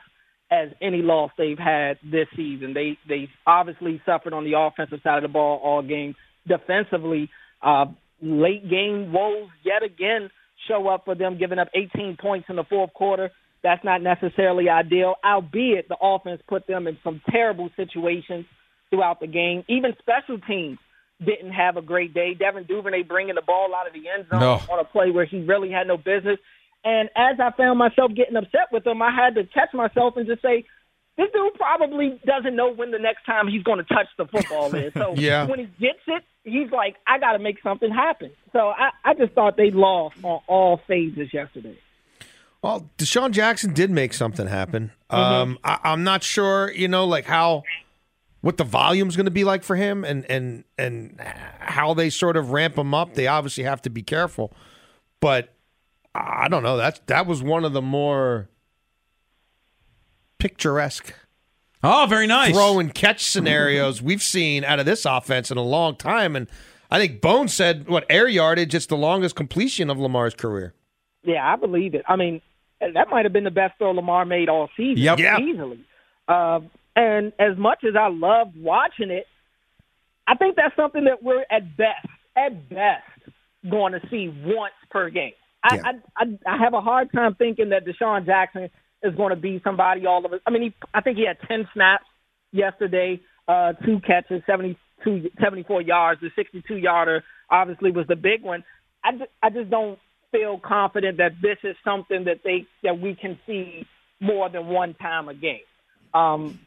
as 0.49 0.69
any 0.81 1.01
loss 1.01 1.31
they've 1.37 1.57
had 1.57 1.99
this 2.03 2.27
season. 2.35 2.73
They 2.73 2.97
they 3.07 3.29
obviously 3.45 4.01
suffered 4.05 4.33
on 4.33 4.43
the 4.43 4.57
offensive 4.57 5.01
side 5.03 5.17
of 5.17 5.23
the 5.23 5.33
ball 5.33 5.59
all 5.63 5.81
game. 5.81 6.15
Defensively, 6.47 7.29
uh, 7.61 7.85
late 8.21 8.67
game 8.69 9.11
woes 9.11 9.49
yet 9.63 9.83
again 9.83 10.29
show 10.67 10.87
up 10.87 11.05
for 11.05 11.15
them, 11.15 11.37
giving 11.37 11.59
up 11.59 11.69
18 11.73 12.17
points 12.19 12.47
in 12.49 12.55
the 12.55 12.63
fourth 12.63 12.93
quarter. 12.93 13.31
That's 13.67 13.83
not 13.83 14.01
necessarily 14.01 14.69
ideal, 14.69 15.15
albeit 15.25 15.89
the 15.89 15.97
offense 16.01 16.41
put 16.47 16.67
them 16.67 16.87
in 16.87 16.97
some 17.03 17.19
terrible 17.29 17.69
situations 17.75 18.45
throughout 18.89 19.19
the 19.19 19.27
game. 19.27 19.65
Even 19.67 19.93
special 19.99 20.39
teams 20.39 20.77
didn't 21.19 21.51
have 21.51 21.75
a 21.75 21.81
great 21.81 22.13
day. 22.13 22.33
Devin 22.33 22.63
Duvernay 22.63 23.03
bringing 23.03 23.35
the 23.35 23.41
ball 23.41 23.75
out 23.75 23.85
of 23.85 23.91
the 23.91 24.07
end 24.07 24.25
zone 24.29 24.39
No. 24.39 24.61
on 24.71 24.79
a 24.79 24.85
play 24.85 25.11
where 25.11 25.25
he 25.25 25.41
really 25.43 25.69
had 25.69 25.85
no 25.85 25.97
business. 25.97 26.39
And 26.85 27.09
as 27.17 27.41
I 27.41 27.51
found 27.57 27.77
myself 27.77 28.13
getting 28.15 28.37
upset 28.37 28.71
with 28.71 28.87
him, 28.87 29.01
I 29.01 29.11
had 29.13 29.35
to 29.35 29.43
catch 29.43 29.73
myself 29.73 30.15
and 30.15 30.25
just 30.27 30.41
say, 30.41 30.63
this 31.17 31.27
dude 31.33 31.55
probably 31.55 32.21
doesn't 32.25 32.55
know 32.55 32.71
when 32.73 32.91
the 32.91 32.99
next 32.99 33.25
time 33.25 33.49
he's 33.49 33.63
going 33.63 33.79
to 33.79 33.93
touch 33.93 34.07
the 34.17 34.27
football 34.27 34.73
is. 34.75 34.93
So 34.93 35.13
Yeah. 35.17 35.45
when 35.45 35.59
he 35.59 35.65
gets 35.65 35.99
it, 36.07 36.23
he's 36.45 36.71
like, 36.71 36.95
I 37.05 37.19
got 37.19 37.33
to 37.33 37.39
make 37.39 37.61
something 37.61 37.91
happen. 37.91 38.31
So 38.53 38.59
I, 38.69 38.91
I 39.03 39.13
just 39.15 39.33
thought 39.33 39.57
they 39.57 39.71
lost 39.71 40.15
on 40.23 40.39
all 40.47 40.79
phases 40.87 41.33
yesterday. 41.33 41.77
Well, 42.63 42.89
DeSean 42.97 43.31
Jackson 43.31 43.73
did 43.73 43.91
make 43.91 44.13
something 44.13 44.47
happen. 44.47 44.91
Um, 45.09 45.59
I, 45.63 45.79
I'm 45.83 46.03
not 46.03 46.23
sure, 46.23 46.71
you 46.71 46.87
know, 46.87 47.05
like 47.05 47.25
how 47.25 47.63
what 48.41 48.57
the 48.57 48.63
volume's 48.63 49.15
going 49.15 49.25
to 49.25 49.31
be 49.31 49.43
like 49.43 49.63
for 49.63 49.75
him, 49.75 50.03
and 50.03 50.25
and 50.29 50.63
and 50.77 51.19
how 51.59 51.93
they 51.93 52.09
sort 52.09 52.37
of 52.37 52.51
ramp 52.51 52.77
him 52.77 52.93
up. 52.93 53.13
They 53.13 53.27
obviously 53.27 53.63
have 53.63 53.81
to 53.83 53.89
be 53.89 54.01
careful, 54.01 54.53
but 55.19 55.53
I 56.15 56.47
don't 56.47 56.63
know. 56.63 56.77
That 56.77 57.05
that 57.07 57.27
was 57.27 57.43
one 57.43 57.63
of 57.63 57.73
the 57.73 57.81
more 57.81 58.49
picturesque. 60.39 61.13
Oh, 61.83 62.05
very 62.09 62.27
nice. 62.27 62.53
Throw 62.53 62.79
and 62.79 62.93
catch 62.93 63.23
scenarios 63.25 64.01
we've 64.01 64.23
seen 64.23 64.63
out 64.63 64.79
of 64.79 64.85
this 64.85 65.05
offense 65.05 65.51
in 65.51 65.57
a 65.57 65.63
long 65.63 65.95
time, 65.95 66.35
and 66.35 66.47
I 66.89 66.99
think 66.99 67.21
Bone 67.21 67.47
said 67.47 67.87
what 67.87 68.05
air 68.09 68.27
yardage. 68.27 68.73
It's 68.73 68.87
the 68.87 68.97
longest 68.97 69.35
completion 69.35 69.89
of 69.89 69.99
Lamar's 69.99 70.33
career. 70.33 70.73
Yeah, 71.27 71.45
I 71.45 71.55
believe 71.57 71.93
it. 71.93 72.03
I 72.07 72.15
mean, 72.15 72.41
that 72.79 73.09
might 73.09 73.25
have 73.25 73.33
been 73.33 73.43
the 73.43 73.51
best 73.51 73.77
throw 73.77 73.91
Lamar 73.91 74.25
made 74.25 74.49
all 74.49 74.69
season, 74.77 75.03
Yep. 75.03 75.19
Yeah. 75.19 75.39
easily. 75.39 75.79
Uh, 76.27 76.61
and 76.95 77.33
as 77.39 77.57
much 77.57 77.83
as 77.87 77.95
I 77.95 78.07
loved 78.09 78.55
watching 78.59 79.11
it, 79.11 79.25
I 80.27 80.35
think 80.35 80.55
that's 80.55 80.75
something 80.75 81.05
that 81.05 81.21
we're 81.23 81.45
at 81.51 81.77
best, 81.77 82.07
at 82.35 82.69
best, 82.69 83.03
going 83.69 83.93
to 83.93 84.01
see 84.09 84.29
once 84.45 84.73
per 84.89 85.09
game. 85.09 85.33
I, 85.63 85.75
Yeah. 85.75 85.81
I, 86.17 86.23
I 86.23 86.53
I 86.55 86.57
have 86.57 86.73
a 86.73 86.81
hard 86.81 87.11
time 87.11 87.35
thinking 87.35 87.69
that 87.69 87.85
DeSean 87.85 88.25
Jackson 88.25 88.69
is 89.03 89.15
going 89.15 89.31
to 89.31 89.35
be 89.35 89.59
somebody 89.63 90.05
all 90.05 90.25
of 90.25 90.33
it. 90.33 90.41
I 90.45 90.49
mean, 90.51 90.61
he, 90.63 90.73
I 90.93 91.01
think 91.01 91.17
he 91.17 91.25
had 91.25 91.37
ten 91.47 91.67
snaps 91.73 92.05
yesterday, 92.51 93.19
uh, 93.47 93.73
two 93.85 93.99
catches, 94.05 94.41
72, 94.47 95.29
74 95.41 95.81
yards. 95.81 96.21
The 96.21 96.29
sixty-two 96.35 96.77
yarder 96.77 97.23
obviously 97.49 97.91
was 97.91 98.05
the 98.07 98.15
big 98.15 98.43
one. 98.43 98.63
I 99.03 99.11
just, 99.13 99.31
I 99.41 99.49
just 99.49 99.69
don't 99.69 99.97
feel 100.31 100.59
confident 100.59 101.17
that 101.17 101.33
this 101.41 101.57
is 101.63 101.75
something 101.83 102.25
that 102.25 102.39
they 102.43 102.65
that 102.83 102.99
we 102.99 103.15
can 103.15 103.39
see 103.47 103.85
more 104.19 104.49
than 104.49 104.67
one 104.67 104.93
time 104.95 105.29
a 105.29 105.33
game. 105.33 105.61
Um, 106.13 106.59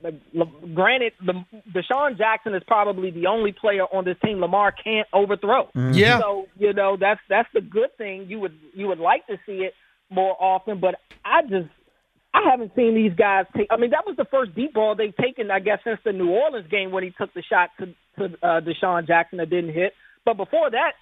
granted, 0.75 1.13
the, 1.25 1.45
DeSean 1.73 2.17
Jackson 2.19 2.55
is 2.55 2.63
probably 2.67 3.11
the 3.11 3.27
only 3.27 3.53
player 3.53 3.83
on 3.85 4.05
this 4.05 4.17
team 4.25 4.39
Lamar 4.41 4.71
can't 4.73 5.09
overthrow. 5.13 5.69
Mhm. 5.75 5.97
Yeah. 5.97 6.21
So 6.21 6.47
you 6.59 6.73
know 6.73 6.97
that's 6.97 7.21
that's 7.29 7.49
the 7.53 7.61
good 7.61 7.97
thing. 7.97 8.27
You 8.29 8.41
would 8.41 8.57
you 8.75 8.89
would 8.89 8.99
like 9.01 9.27
to 9.27 9.39
see 9.47 9.65
it 9.65 9.75
more 10.11 10.37
often, 10.39 10.79
but 10.79 10.97
I 11.25 11.43
just 11.43 11.69
I 12.33 12.43
haven't 12.49 12.73
seen 12.77 12.95
these 12.95 13.15
guys 13.15 13.47
take. 13.57 13.69
I 13.71 13.77
mean, 13.77 13.91
that 13.91 14.07
was 14.07 14.17
the 14.17 14.27
first 14.27 14.55
deep 14.55 14.75
ball 14.75 14.95
they've 14.95 15.17
taken, 15.17 15.51
I 15.51 15.59
guess, 15.59 15.81
since 15.85 15.99
the 16.05 16.13
New 16.13 16.31
Orleans 16.31 16.69
game 16.71 16.93
when 16.93 17.03
he 17.03 17.11
took 17.11 17.33
the 17.35 17.43
shot 17.43 17.71
to 17.79 17.87
to 18.19 18.37
uh, 18.43 18.61
DeSean 18.61 19.07
Jackson 19.07 19.39
that 19.39 19.51
didn't 19.51 19.73
hit. 19.73 19.95
But 20.25 20.37
before 20.37 20.71
that, 20.71 20.93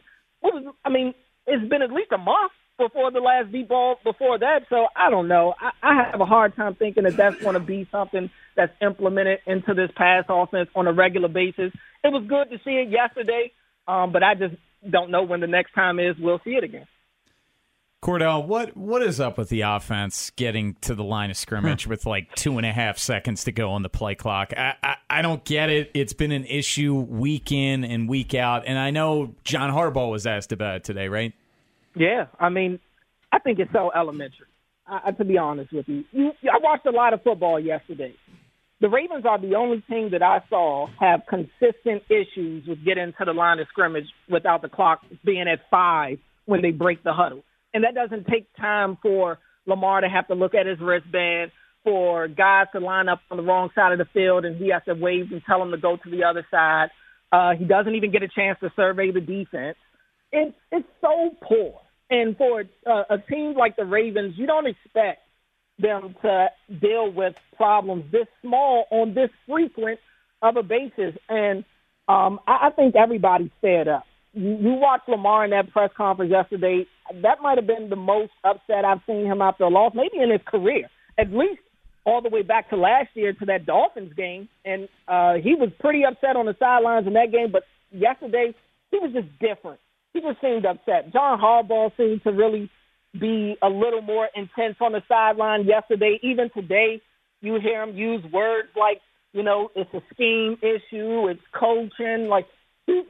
what 0.40 0.54
was? 0.54 0.74
I 0.84 0.90
mean, 0.90 1.12
it's 1.48 1.68
been 1.68 1.82
at 1.82 1.92
least 1.92 2.12
a 2.12 2.18
month 2.18 2.52
before 2.78 3.10
the 3.10 3.20
last 3.20 3.50
deep 3.50 3.68
ball 3.68 3.96
before 4.04 4.38
that. 4.38 4.60
So 4.70 4.86
I 4.94 5.10
don't 5.10 5.28
know. 5.28 5.54
I, 5.60 5.70
I 5.82 6.10
have 6.10 6.20
a 6.20 6.26
hard 6.26 6.54
time 6.54 6.76
thinking 6.76 7.04
that 7.04 7.16
that's 7.16 7.40
going 7.42 7.54
to 7.54 7.60
be 7.60 7.88
something 7.90 8.30
that's 8.56 8.72
implemented 8.80 9.40
into 9.46 9.74
this 9.74 9.90
pass 9.96 10.24
offense 10.28 10.68
on 10.74 10.86
a 10.86 10.92
regular 10.92 11.28
basis. 11.28 11.72
It 12.04 12.12
was 12.12 12.24
good 12.28 12.50
to 12.50 12.62
see 12.64 12.76
it 12.76 12.90
yesterday, 12.90 13.52
um, 13.88 14.12
but 14.12 14.22
I 14.22 14.34
just 14.34 14.54
don't 14.88 15.10
know 15.10 15.24
when 15.24 15.40
the 15.40 15.46
next 15.48 15.72
time 15.72 15.98
is 15.98 16.14
we'll 16.18 16.40
see 16.44 16.52
it 16.52 16.64
again. 16.64 16.86
Cordell, 18.02 18.46
what 18.46 18.76
what 18.76 19.02
is 19.02 19.18
up 19.18 19.38
with 19.38 19.48
the 19.48 19.62
offense 19.62 20.30
getting 20.36 20.74
to 20.82 20.94
the 20.94 21.02
line 21.02 21.30
of 21.30 21.36
scrimmage 21.36 21.86
with 21.86 22.06
like 22.06 22.32
two 22.36 22.56
and 22.56 22.64
a 22.64 22.72
half 22.72 22.96
seconds 22.96 23.42
to 23.44 23.52
go 23.52 23.70
on 23.72 23.82
the 23.82 23.88
play 23.88 24.14
clock? 24.14 24.52
I, 24.56 24.74
I 24.82 24.96
I 25.10 25.22
don't 25.22 25.44
get 25.44 25.68
it. 25.68 25.90
It's 25.94 26.12
been 26.12 26.30
an 26.30 26.44
issue 26.44 26.94
week 26.94 27.50
in 27.50 27.82
and 27.82 28.08
week 28.08 28.34
out, 28.34 28.64
and 28.66 28.78
I 28.78 28.90
know 28.90 29.34
John 29.42 29.70
Harbaugh 29.70 30.10
was 30.10 30.26
asked 30.26 30.52
about 30.52 30.76
it 30.76 30.84
today, 30.84 31.08
right? 31.08 31.32
Yeah, 31.96 32.26
I 32.38 32.50
mean, 32.50 32.78
I 33.32 33.40
think 33.40 33.58
it's 33.58 33.72
so 33.72 33.90
elementary. 33.92 34.46
I, 34.86 35.10
to 35.10 35.24
be 35.24 35.36
honest 35.36 35.72
with 35.72 35.88
you, 35.88 36.04
you, 36.12 36.32
I 36.44 36.58
watched 36.62 36.86
a 36.86 36.90
lot 36.90 37.12
of 37.12 37.22
football 37.22 37.58
yesterday. 37.58 38.14
The 38.80 38.88
Ravens 38.88 39.24
are 39.26 39.40
the 39.40 39.56
only 39.56 39.82
team 39.90 40.10
that 40.12 40.22
I 40.22 40.40
saw 40.48 40.86
have 41.00 41.22
consistent 41.28 42.04
issues 42.08 42.64
with 42.66 42.84
getting 42.84 43.12
to 43.18 43.24
the 43.24 43.32
line 43.32 43.58
of 43.58 43.66
scrimmage 43.68 44.06
without 44.30 44.62
the 44.62 44.68
clock 44.68 45.00
being 45.24 45.48
at 45.48 45.58
five 45.68 46.20
when 46.46 46.62
they 46.62 46.70
break 46.70 47.02
the 47.02 47.12
huddle, 47.12 47.42
and 47.74 47.84
that 47.84 47.94
doesn't 47.94 48.26
take 48.26 48.48
time 48.56 48.98
for 49.02 49.38
Lamar 49.66 50.00
to 50.00 50.08
have 50.08 50.28
to 50.28 50.34
look 50.34 50.54
at 50.54 50.66
his 50.66 50.80
wristband, 50.80 51.52
for 51.84 52.28
guys 52.28 52.66
to 52.72 52.80
line 52.80 53.08
up 53.08 53.20
on 53.30 53.36
the 53.36 53.42
wrong 53.42 53.70
side 53.74 53.92
of 53.92 53.98
the 53.98 54.04
field, 54.12 54.44
and 54.44 54.56
he 54.56 54.70
has 54.70 54.82
to 54.86 54.94
wave 54.94 55.30
and 55.32 55.42
tell 55.46 55.58
them 55.58 55.70
to 55.70 55.78
go 55.78 55.96
to 55.96 56.10
the 56.10 56.24
other 56.24 56.46
side. 56.50 56.88
Uh, 57.30 57.54
he 57.54 57.64
doesn't 57.64 57.94
even 57.94 58.10
get 58.10 58.22
a 58.22 58.28
chance 58.28 58.58
to 58.60 58.72
survey 58.74 59.10
the 59.10 59.20
defense. 59.20 59.76
It's 60.32 60.56
it's 60.72 60.88
so 61.00 61.30
poor. 61.42 61.80
And 62.10 62.36
for 62.36 62.64
uh, 62.86 63.04
a 63.10 63.18
team 63.18 63.54
like 63.54 63.76
the 63.76 63.84
Ravens, 63.84 64.34
you 64.36 64.46
don't 64.46 64.66
expect 64.66 65.20
them 65.78 66.14
to 66.22 66.48
deal 66.80 67.10
with 67.10 67.34
problems 67.56 68.10
this 68.10 68.26
small 68.42 68.86
on 68.90 69.14
this 69.14 69.30
frequent 69.46 70.00
of 70.42 70.56
a 70.56 70.62
basis. 70.62 71.14
And 71.28 71.64
um, 72.08 72.40
I, 72.46 72.68
I 72.68 72.70
think 72.70 72.96
everybody's 72.96 73.50
fed 73.60 73.88
up. 73.88 74.04
You, 74.32 74.74
watched 74.74 75.08
Lamar 75.08 75.44
in 75.44 75.50
that 75.50 75.70
press 75.70 75.90
conference 75.96 76.30
yesterday. 76.30 76.86
That 77.22 77.40
might 77.42 77.58
have 77.58 77.66
been 77.66 77.88
the 77.88 77.96
most 77.96 78.32
upset 78.44 78.84
I've 78.84 79.00
seen 79.06 79.26
him 79.26 79.42
after 79.42 79.64
a 79.64 79.68
loss, 79.68 79.92
maybe 79.94 80.22
in 80.22 80.30
his 80.30 80.42
career, 80.46 80.88
at 81.18 81.32
least 81.32 81.60
all 82.04 82.22
the 82.22 82.28
way 82.28 82.42
back 82.42 82.70
to 82.70 82.76
last 82.76 83.08
year 83.14 83.32
to 83.32 83.46
that 83.46 83.66
Dolphins 83.66 84.12
game. 84.14 84.48
And 84.64 84.88
uh, 85.08 85.34
he 85.34 85.54
was 85.54 85.70
pretty 85.80 86.04
upset 86.04 86.36
on 86.36 86.46
the 86.46 86.56
sidelines 86.58 87.06
in 87.06 87.14
that 87.14 87.32
game. 87.32 87.50
But 87.52 87.64
yesterday, 87.90 88.54
he 88.90 88.98
was 88.98 89.12
just 89.12 89.28
different 89.40 89.80
he 90.12 90.20
just 90.20 90.40
seemed 90.40 90.66
upset. 90.66 91.12
John 91.12 91.40
Harbaugh 91.40 91.92
seemed 91.96 92.22
to 92.24 92.30
really 92.30 92.70
be 93.18 93.56
a 93.62 93.68
little 93.68 94.02
more 94.02 94.28
intense 94.34 94.76
on 94.80 94.92
the 94.92 95.02
sideline 95.08 95.64
yesterday. 95.64 96.18
Even 96.22 96.50
today, 96.50 97.00
you 97.40 97.58
hear 97.60 97.82
him 97.82 97.96
use 97.96 98.24
words 98.32 98.68
like, 98.76 99.00
you 99.32 99.42
know, 99.42 99.70
it's 99.76 99.92
a 99.94 100.02
scheme 100.12 100.56
issue, 100.62 101.28
it's 101.28 101.40
coaching. 101.52 102.28
Like 102.28 102.46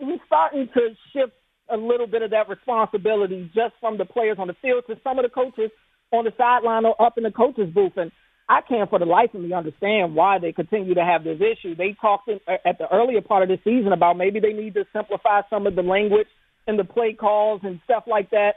he's 0.00 0.20
starting 0.26 0.68
to 0.74 0.90
shift 1.12 1.32
a 1.70 1.76
little 1.76 2.06
bit 2.06 2.22
of 2.22 2.30
that 2.30 2.48
responsibility 2.48 3.50
just 3.54 3.74
from 3.80 3.98
the 3.98 4.04
players 4.04 4.36
on 4.38 4.48
the 4.48 4.56
field 4.60 4.84
to 4.88 4.96
some 5.04 5.18
of 5.18 5.24
the 5.24 5.28
coaches 5.28 5.70
on 6.12 6.24
the 6.24 6.32
sideline 6.36 6.84
or 6.84 7.00
up 7.00 7.18
in 7.18 7.24
the 7.24 7.30
coaches 7.30 7.68
booth. 7.72 7.92
And 7.96 8.10
I 8.48 8.60
can't 8.66 8.88
for 8.88 8.98
the 8.98 9.04
life 9.04 9.34
of 9.34 9.42
me 9.42 9.52
understand 9.52 10.14
why 10.14 10.38
they 10.38 10.52
continue 10.52 10.94
to 10.94 11.04
have 11.04 11.24
this 11.24 11.40
issue. 11.40 11.74
They 11.74 11.94
talked 12.00 12.28
in, 12.28 12.40
uh, 12.48 12.56
at 12.64 12.78
the 12.78 12.92
earlier 12.92 13.20
part 13.20 13.42
of 13.42 13.48
the 13.48 13.58
season 13.62 13.92
about 13.92 14.16
maybe 14.16 14.40
they 14.40 14.54
need 14.54 14.74
to 14.74 14.84
simplify 14.92 15.42
some 15.50 15.66
of 15.66 15.74
the 15.74 15.82
language 15.82 16.28
and 16.66 16.78
the 16.78 16.84
play 16.84 17.12
calls 17.12 17.60
and 17.62 17.80
stuff 17.84 18.04
like 18.06 18.30
that. 18.30 18.54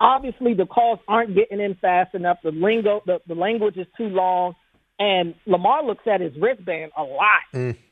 Obviously, 0.00 0.54
the 0.54 0.66
calls 0.66 0.98
aren't 1.06 1.36
getting 1.36 1.60
in 1.60 1.76
fast 1.76 2.14
enough. 2.14 2.38
The 2.42 2.50
lingo, 2.50 3.02
the, 3.06 3.20
the 3.28 3.34
language 3.34 3.76
is 3.76 3.86
too 3.96 4.08
long, 4.08 4.54
and 5.00 5.34
Lamar 5.46 5.84
looks 5.84 6.06
at 6.06 6.20
his 6.20 6.32
wristband 6.38 6.92
a 6.96 7.02
lot. 7.02 7.40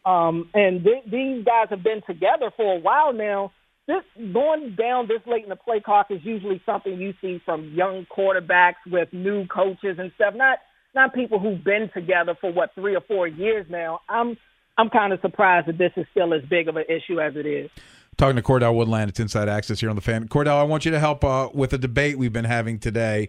Um, 0.04 0.50
and 0.54 0.84
th- 0.84 1.04
these 1.10 1.44
guys 1.44 1.68
have 1.70 1.82
been 1.82 2.02
together 2.06 2.52
for 2.56 2.76
a 2.76 2.78
while 2.78 3.12
now. 3.12 3.50
This 3.86 4.02
going 4.34 4.76
down 4.78 5.08
this 5.08 5.22
late 5.26 5.42
in 5.42 5.48
the 5.48 5.56
play 5.56 5.80
clock 5.80 6.08
is 6.10 6.20
usually 6.22 6.62
something 6.66 7.00
you 7.00 7.14
see 7.22 7.40
from 7.44 7.72
young 7.74 8.06
quarterbacks 8.14 8.74
with 8.86 9.10
new 9.14 9.46
coaches 9.46 9.96
and 9.98 10.12
stuff. 10.14 10.34
Not 10.36 10.58
not 10.94 11.14
people 11.14 11.38
who've 11.38 11.64
been 11.64 11.90
together 11.94 12.36
for 12.38 12.52
what 12.52 12.74
three 12.74 12.94
or 12.94 13.00
four 13.00 13.26
years 13.26 13.66
now. 13.70 14.00
I'm 14.08 14.36
I'm 14.76 14.90
kind 14.90 15.14
of 15.14 15.20
surprised 15.22 15.68
that 15.68 15.78
this 15.78 15.92
is 15.96 16.06
still 16.10 16.34
as 16.34 16.42
big 16.48 16.68
of 16.68 16.76
an 16.76 16.84
issue 16.88 17.18
as 17.20 17.34
it 17.34 17.46
is. 17.46 17.70
Talking 18.18 18.34
to 18.34 18.42
Cordell 18.42 18.74
Woodland, 18.74 19.10
it's 19.10 19.20
Inside 19.20 19.48
Access 19.48 19.78
here 19.78 19.90
on 19.90 19.94
the 19.94 20.02
fan. 20.02 20.26
Cordell, 20.26 20.56
I 20.58 20.64
want 20.64 20.84
you 20.84 20.90
to 20.90 20.98
help 20.98 21.22
uh, 21.22 21.50
with 21.54 21.72
a 21.72 21.78
debate 21.78 22.18
we've 22.18 22.32
been 22.32 22.44
having 22.44 22.80
today. 22.80 23.28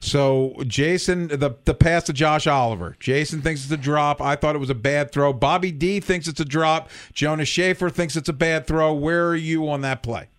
So, 0.00 0.54
Jason, 0.66 1.28
the 1.28 1.56
the 1.66 1.74
pass 1.74 2.04
to 2.04 2.14
Josh 2.14 2.46
Oliver. 2.46 2.96
Jason 3.00 3.42
thinks 3.42 3.62
it's 3.62 3.70
a 3.70 3.76
drop. 3.76 4.22
I 4.22 4.36
thought 4.36 4.54
it 4.56 4.58
was 4.58 4.70
a 4.70 4.74
bad 4.74 5.12
throw. 5.12 5.34
Bobby 5.34 5.70
D 5.70 6.00
thinks 6.00 6.26
it's 6.26 6.40
a 6.40 6.46
drop. 6.46 6.88
Jonas 7.12 7.48
Shaffer 7.48 7.90
thinks 7.90 8.16
it's 8.16 8.30
a 8.30 8.32
bad 8.32 8.66
throw. 8.66 8.94
Where 8.94 9.28
are 9.28 9.36
you 9.36 9.68
on 9.68 9.82
that 9.82 10.02
play? 10.02 10.30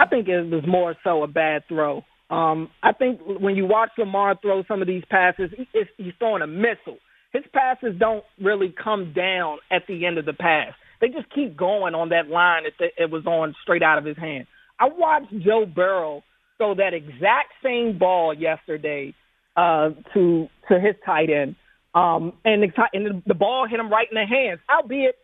I 0.00 0.06
think 0.06 0.26
it 0.26 0.50
was 0.50 0.64
more 0.66 0.96
so 1.04 1.22
a 1.22 1.28
bad 1.28 1.62
throw. 1.68 2.02
Um, 2.30 2.68
I 2.82 2.92
think 2.92 3.20
when 3.24 3.54
you 3.54 3.64
watch 3.64 3.90
Lamar 3.96 4.40
throw 4.42 4.64
some 4.64 4.82
of 4.82 4.88
these 4.88 5.04
passes, 5.08 5.52
he's 5.72 6.14
throwing 6.18 6.42
a 6.42 6.48
missile. 6.48 6.98
His 7.32 7.44
passes 7.52 7.94
don't 7.96 8.24
really 8.42 8.74
come 8.82 9.12
down 9.12 9.58
at 9.70 9.82
the 9.86 10.04
end 10.04 10.18
of 10.18 10.24
the 10.24 10.32
pass. 10.32 10.72
They 11.00 11.08
just 11.08 11.30
keep 11.34 11.56
going 11.56 11.94
on 11.94 12.10
that 12.10 12.28
line 12.28 12.64
that 12.78 12.90
it 12.98 13.10
was 13.10 13.24
on 13.26 13.54
straight 13.62 13.82
out 13.82 13.98
of 13.98 14.04
his 14.04 14.16
hand. 14.16 14.46
I 14.78 14.88
watched 14.88 15.32
Joe 15.40 15.66
Burrow 15.66 16.22
throw 16.58 16.74
that 16.74 16.94
exact 16.94 17.52
same 17.62 17.98
ball 17.98 18.34
yesterday 18.34 19.14
uh, 19.56 19.90
to 20.14 20.48
to 20.68 20.78
his 20.78 20.94
tight 21.04 21.30
end, 21.30 21.56
um, 21.94 22.34
and, 22.44 22.62
the, 22.62 22.88
and 22.92 23.22
the 23.26 23.34
ball 23.34 23.66
hit 23.68 23.80
him 23.80 23.90
right 23.90 24.06
in 24.10 24.14
the 24.14 24.26
hands. 24.26 24.60
Albeit, 24.70 25.16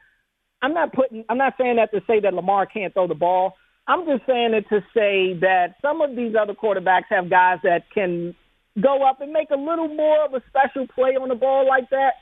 I'm 0.62 0.74
not 0.74 0.92
putting. 0.92 1.24
I'm 1.28 1.38
not 1.38 1.54
saying 1.58 1.76
that 1.76 1.90
to 1.92 2.00
say 2.06 2.20
that 2.20 2.34
Lamar 2.34 2.66
can't 2.66 2.92
throw 2.92 3.06
the 3.06 3.14
ball. 3.14 3.54
I'm 3.86 4.04
just 4.04 4.26
saying 4.26 4.52
it 4.54 4.68
to 4.70 4.80
say 4.92 5.38
that 5.40 5.76
some 5.80 6.00
of 6.00 6.16
these 6.16 6.34
other 6.40 6.54
quarterbacks 6.54 7.04
have 7.10 7.30
guys 7.30 7.58
that 7.62 7.84
can 7.94 8.34
go 8.82 9.08
up 9.08 9.20
and 9.20 9.32
make 9.32 9.50
a 9.50 9.56
little 9.56 9.88
more 9.88 10.24
of 10.24 10.34
a 10.34 10.42
special 10.48 10.86
play 10.88 11.16
on 11.16 11.28
the 11.28 11.34
ball 11.34 11.66
like 11.66 11.88
that. 11.90 12.14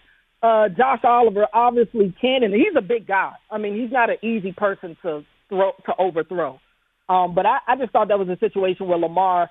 Uh, 0.44 0.68
Josh 0.68 1.00
Oliver 1.04 1.46
obviously 1.54 2.14
can, 2.20 2.42
and 2.42 2.52
he's 2.52 2.76
a 2.76 2.82
big 2.82 3.06
guy. 3.06 3.32
I 3.50 3.56
mean, 3.56 3.80
he's 3.80 3.90
not 3.90 4.10
an 4.10 4.18
easy 4.20 4.52
person 4.52 4.94
to 5.00 5.24
throw 5.48 5.72
to 5.86 5.94
overthrow. 5.98 6.60
Um, 7.08 7.34
but 7.34 7.46
I, 7.46 7.60
I 7.66 7.76
just 7.76 7.92
thought 7.92 8.08
that 8.08 8.18
was 8.18 8.28
a 8.28 8.36
situation 8.36 8.86
where 8.86 8.98
Lamar 8.98 9.48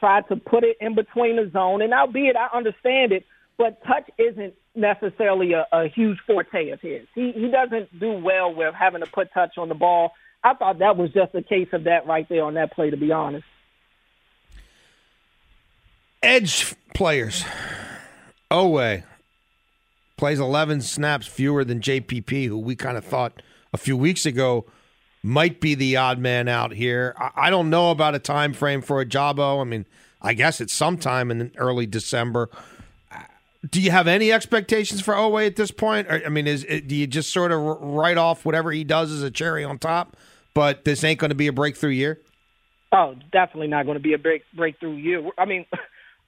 tried 0.00 0.26
to 0.30 0.36
put 0.36 0.64
it 0.64 0.78
in 0.80 0.96
between 0.96 1.36
the 1.36 1.48
zone, 1.52 1.80
and 1.80 1.94
albeit 1.94 2.34
I 2.34 2.48
understand 2.56 3.12
it, 3.12 3.24
but 3.56 3.84
touch 3.84 4.10
isn't 4.18 4.54
necessarily 4.74 5.52
a, 5.52 5.64
a 5.70 5.86
huge 5.86 6.18
forte 6.26 6.70
of 6.70 6.80
his. 6.80 7.06
He 7.14 7.30
he 7.30 7.48
doesn't 7.48 8.00
do 8.00 8.14
well 8.14 8.52
with 8.52 8.74
having 8.74 9.04
to 9.04 9.10
put 9.12 9.32
touch 9.32 9.58
on 9.58 9.68
the 9.68 9.76
ball. 9.76 10.10
I 10.42 10.54
thought 10.54 10.80
that 10.80 10.96
was 10.96 11.12
just 11.12 11.36
a 11.36 11.42
case 11.42 11.68
of 11.72 11.84
that 11.84 12.08
right 12.08 12.28
there 12.28 12.42
on 12.42 12.54
that 12.54 12.72
play, 12.72 12.90
to 12.90 12.96
be 12.96 13.12
honest. 13.12 13.44
Edge 16.20 16.74
players. 16.94 17.44
Oweh 18.50 19.04
plays 20.22 20.38
11 20.38 20.80
snaps 20.82 21.26
fewer 21.26 21.64
than 21.64 21.80
JPP, 21.80 22.46
who 22.46 22.56
we 22.56 22.76
kind 22.76 22.96
of 22.96 23.04
thought 23.04 23.42
a 23.72 23.76
few 23.76 23.96
weeks 23.96 24.24
ago 24.24 24.64
might 25.20 25.60
be 25.60 25.74
the 25.74 25.96
odd 25.96 26.20
man 26.20 26.46
out 26.46 26.72
here. 26.72 27.12
I, 27.18 27.30
I 27.48 27.50
don't 27.50 27.68
know 27.70 27.90
about 27.90 28.14
a 28.14 28.20
time 28.20 28.52
frame 28.52 28.82
for 28.82 29.04
Ojabo. 29.04 29.60
I 29.60 29.64
mean, 29.64 29.84
I 30.20 30.34
guess 30.34 30.60
it's 30.60 30.72
sometime 30.72 31.32
in 31.32 31.50
early 31.56 31.86
December. 31.86 32.50
Do 33.68 33.80
you 33.80 33.90
have 33.90 34.06
any 34.06 34.30
expectations 34.30 35.00
for 35.00 35.12
Oweh 35.12 35.44
at 35.44 35.56
this 35.56 35.72
point? 35.72 36.06
Or, 36.06 36.22
I 36.24 36.28
mean, 36.28 36.46
is 36.46 36.62
do 36.86 36.94
you 36.94 37.08
just 37.08 37.32
sort 37.32 37.50
of 37.50 37.58
write 37.58 38.16
off 38.16 38.44
whatever 38.44 38.70
he 38.70 38.84
does 38.84 39.10
as 39.10 39.24
a 39.24 39.30
cherry 39.30 39.64
on 39.64 39.80
top? 39.80 40.16
But 40.54 40.84
this 40.84 41.02
ain't 41.02 41.18
going 41.18 41.30
to 41.30 41.34
be 41.34 41.48
a 41.48 41.52
breakthrough 41.52 41.90
year. 41.90 42.20
Oh, 42.92 43.16
definitely 43.32 43.66
not 43.66 43.86
going 43.86 43.96
to 43.96 44.02
be 44.02 44.12
a 44.12 44.18
break 44.18 44.44
breakthrough 44.54 44.94
year. 44.94 45.28
I 45.36 45.46
mean, 45.46 45.66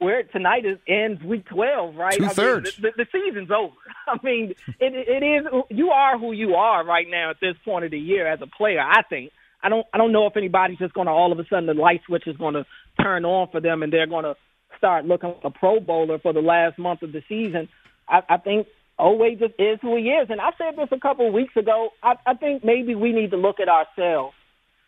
where 0.05 0.23
tonight 0.23 0.65
is 0.67 0.79
ends 0.87 1.23
week 1.23 1.47
twelve, 1.47 1.97
right? 1.97 2.17
Two-thirds. 2.17 2.79
I 2.79 2.83
mean, 2.83 2.93
the, 2.97 3.05
the, 3.05 3.07
season's 3.11 3.51
over. 3.51 3.75
I 4.07 4.19
mean, 4.23 4.55
it, 4.79 4.93
it 4.95 5.25
is. 5.25 5.47
You 5.71 5.91
are 5.91 6.19
who 6.19 6.33
you 6.33 6.55
are 6.55 6.85
right 6.85 7.07
now 7.11 7.31
at 7.31 7.37
this 7.41 7.57
point 7.65 7.85
of 7.85 7.91
the 7.91 7.99
year 7.99 8.31
as 8.31 8.41
a 8.43 8.47
player. 8.47 8.81
I 8.81 9.03
think. 9.03 9.33
I 9.63 9.71
don't. 9.71 9.87
I 9.93 9.99
don't 9.99 10.13
know 10.13 10.27
if 10.27 10.37
anybody's 10.37 10.79
just 10.79 10.95
going 10.95 11.07
to 11.07 11.13
all 11.13 11.33
of 11.33 11.39
a 11.39 11.45
sudden 11.49 11.67
the 11.67 11.75
light 11.75 12.03
switch 12.07 12.27
is 12.27 12.37
going 12.37 12.55
to 12.55 12.67
turn 13.01 13.25
on 13.25 13.49
for 13.51 13.61
them 13.61 13.83
and 13.83 13.93
they're 13.93 14.07
going 14.07 14.25
to 14.25 14.37
start 14.77 15.07
looking 15.07 15.31
like 15.31 15.45
a 15.45 15.51
Pro 15.51 15.81
Bowler 15.81 16.19
for 16.19 16.33
the 16.33 16.41
last 16.41 16.79
month 16.79 17.03
of 17.03 17.13
the 17.13 17.23
season. 17.29 17.69
I, 18.07 18.21
I 18.29 18.37
think 18.37 18.67
Oweh 19.01 19.39
just 19.39 19.55
is 19.59 19.79
who 19.81 19.97
he 19.97 20.11
is, 20.11 20.29
and 20.31 20.41
I 20.41 20.51
said 20.59 20.77
this 20.77 20.89
a 20.93 21.01
couple 21.01 21.27
of 21.27 21.33
weeks 21.33 21.57
ago. 21.57 21.89
I, 22.03 22.15
I 22.27 22.35
think 22.35 22.63
maybe 22.63 22.95
we 22.95 23.13
need 23.13 23.31
to 23.31 23.37
look 23.37 23.57
at 23.61 23.69
ourselves 23.69 24.35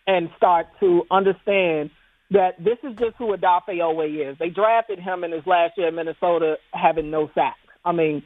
and 0.07 0.29
start 0.37 0.67
to 0.81 1.03
understand 1.11 1.91
that 2.31 2.59
this 2.59 2.79
is 2.83 2.97
just 2.99 3.17
who 3.19 3.37
Odafe 3.37 3.69
Oweh 3.69 4.33
is. 4.33 4.39
They 4.39 4.49
drafted 4.49 4.99
him 4.99 5.25
in 5.25 5.33
his 5.33 5.47
last 5.47 5.75
year 5.77 5.89
in 5.89 5.95
Minnesota 5.95 6.57
having 6.73 7.11
no 7.11 7.31
sacks. 7.35 7.59
I 7.85 7.93
mean, 7.93 8.23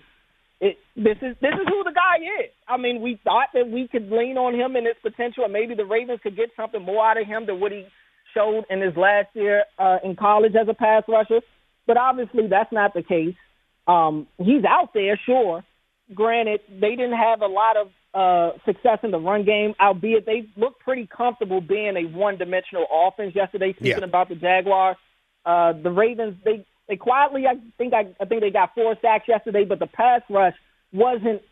it, 0.61 0.77
this 0.97 1.17
is 1.23 1.37
this 1.41 1.55
is 1.55 1.67
who 1.69 1.85
the 1.85 1.93
guy 1.95 2.17
is. 2.45 2.51
I 2.69 2.77
mean, 2.77 3.01
we 3.03 3.21
thought 3.25 3.49
that 3.55 3.69
we 3.69 3.89
could 3.89 4.11
lean 4.11 4.37
on 4.37 4.55
him 4.55 4.77
and 4.77 4.87
his 4.87 4.97
potential, 5.03 5.45
and 5.45 5.53
maybe 5.53 5.75
the 5.75 5.85
Ravens 5.85 6.21
could 6.23 6.37
get 6.37 6.51
something 6.57 6.83
more 6.83 7.07
out 7.07 7.21
of 7.21 7.27
him 7.27 7.47
than 7.47 7.61
what 7.61 7.73
he 7.73 7.87
showed 8.35 8.65
in 8.71 8.81
his 8.81 8.97
last 8.97 9.29
year 9.35 9.65
uh, 9.79 9.99
in 10.05 10.17
college 10.17 10.53
as 10.61 10.69
a 10.69 10.75
pass 10.75 11.03
rusher. 11.09 11.41
But 11.87 11.97
obviously, 11.97 12.47
that's 12.49 12.73
not 12.73 12.95
the 12.95 13.03
case. 13.03 13.35
Um, 13.87 14.27
he's 14.39 14.65
out 14.69 14.91
there, 14.95 15.19
sure. 15.27 15.65
Granted, 16.15 16.61
they 16.81 16.91
didn't 16.91 17.17
have 17.17 17.43
a 17.43 17.47
lot 17.47 17.77
of 17.77 17.91
uh, 18.13 18.59
success 18.65 18.99
in 19.05 19.13
the 19.13 19.21
run 19.21 19.45
game, 19.45 19.75
albeit 19.81 20.27
they 20.27 20.49
looked 20.57 20.81
pretty 20.81 21.07
comfortable 21.07 21.61
being 21.61 21.97
a 21.97 22.05
one-dimensional 22.07 22.87
offense 22.93 23.35
yesterday. 23.35 23.73
Speaking 23.75 23.99
Yeah. 23.99 24.05
about 24.05 24.29
the 24.29 24.35
Jaguars, 24.35 24.97
uh, 25.47 25.73
the 25.73 25.91
Ravens 25.91 26.37
they 26.45 26.67
they 26.89 26.97
quietly 26.97 27.47
I 27.47 27.55
think 27.79 27.95
I, 27.95 28.09
I 28.21 28.25
think 28.25 28.41
they 28.41 28.51
got 28.51 28.75
four 28.75 28.97
sacks 29.01 29.29
yesterday, 29.29 29.65
but 29.65 29.79
the 29.79 29.87
pass 29.87 30.23
rush 30.29 30.55
wasn't 30.93 31.43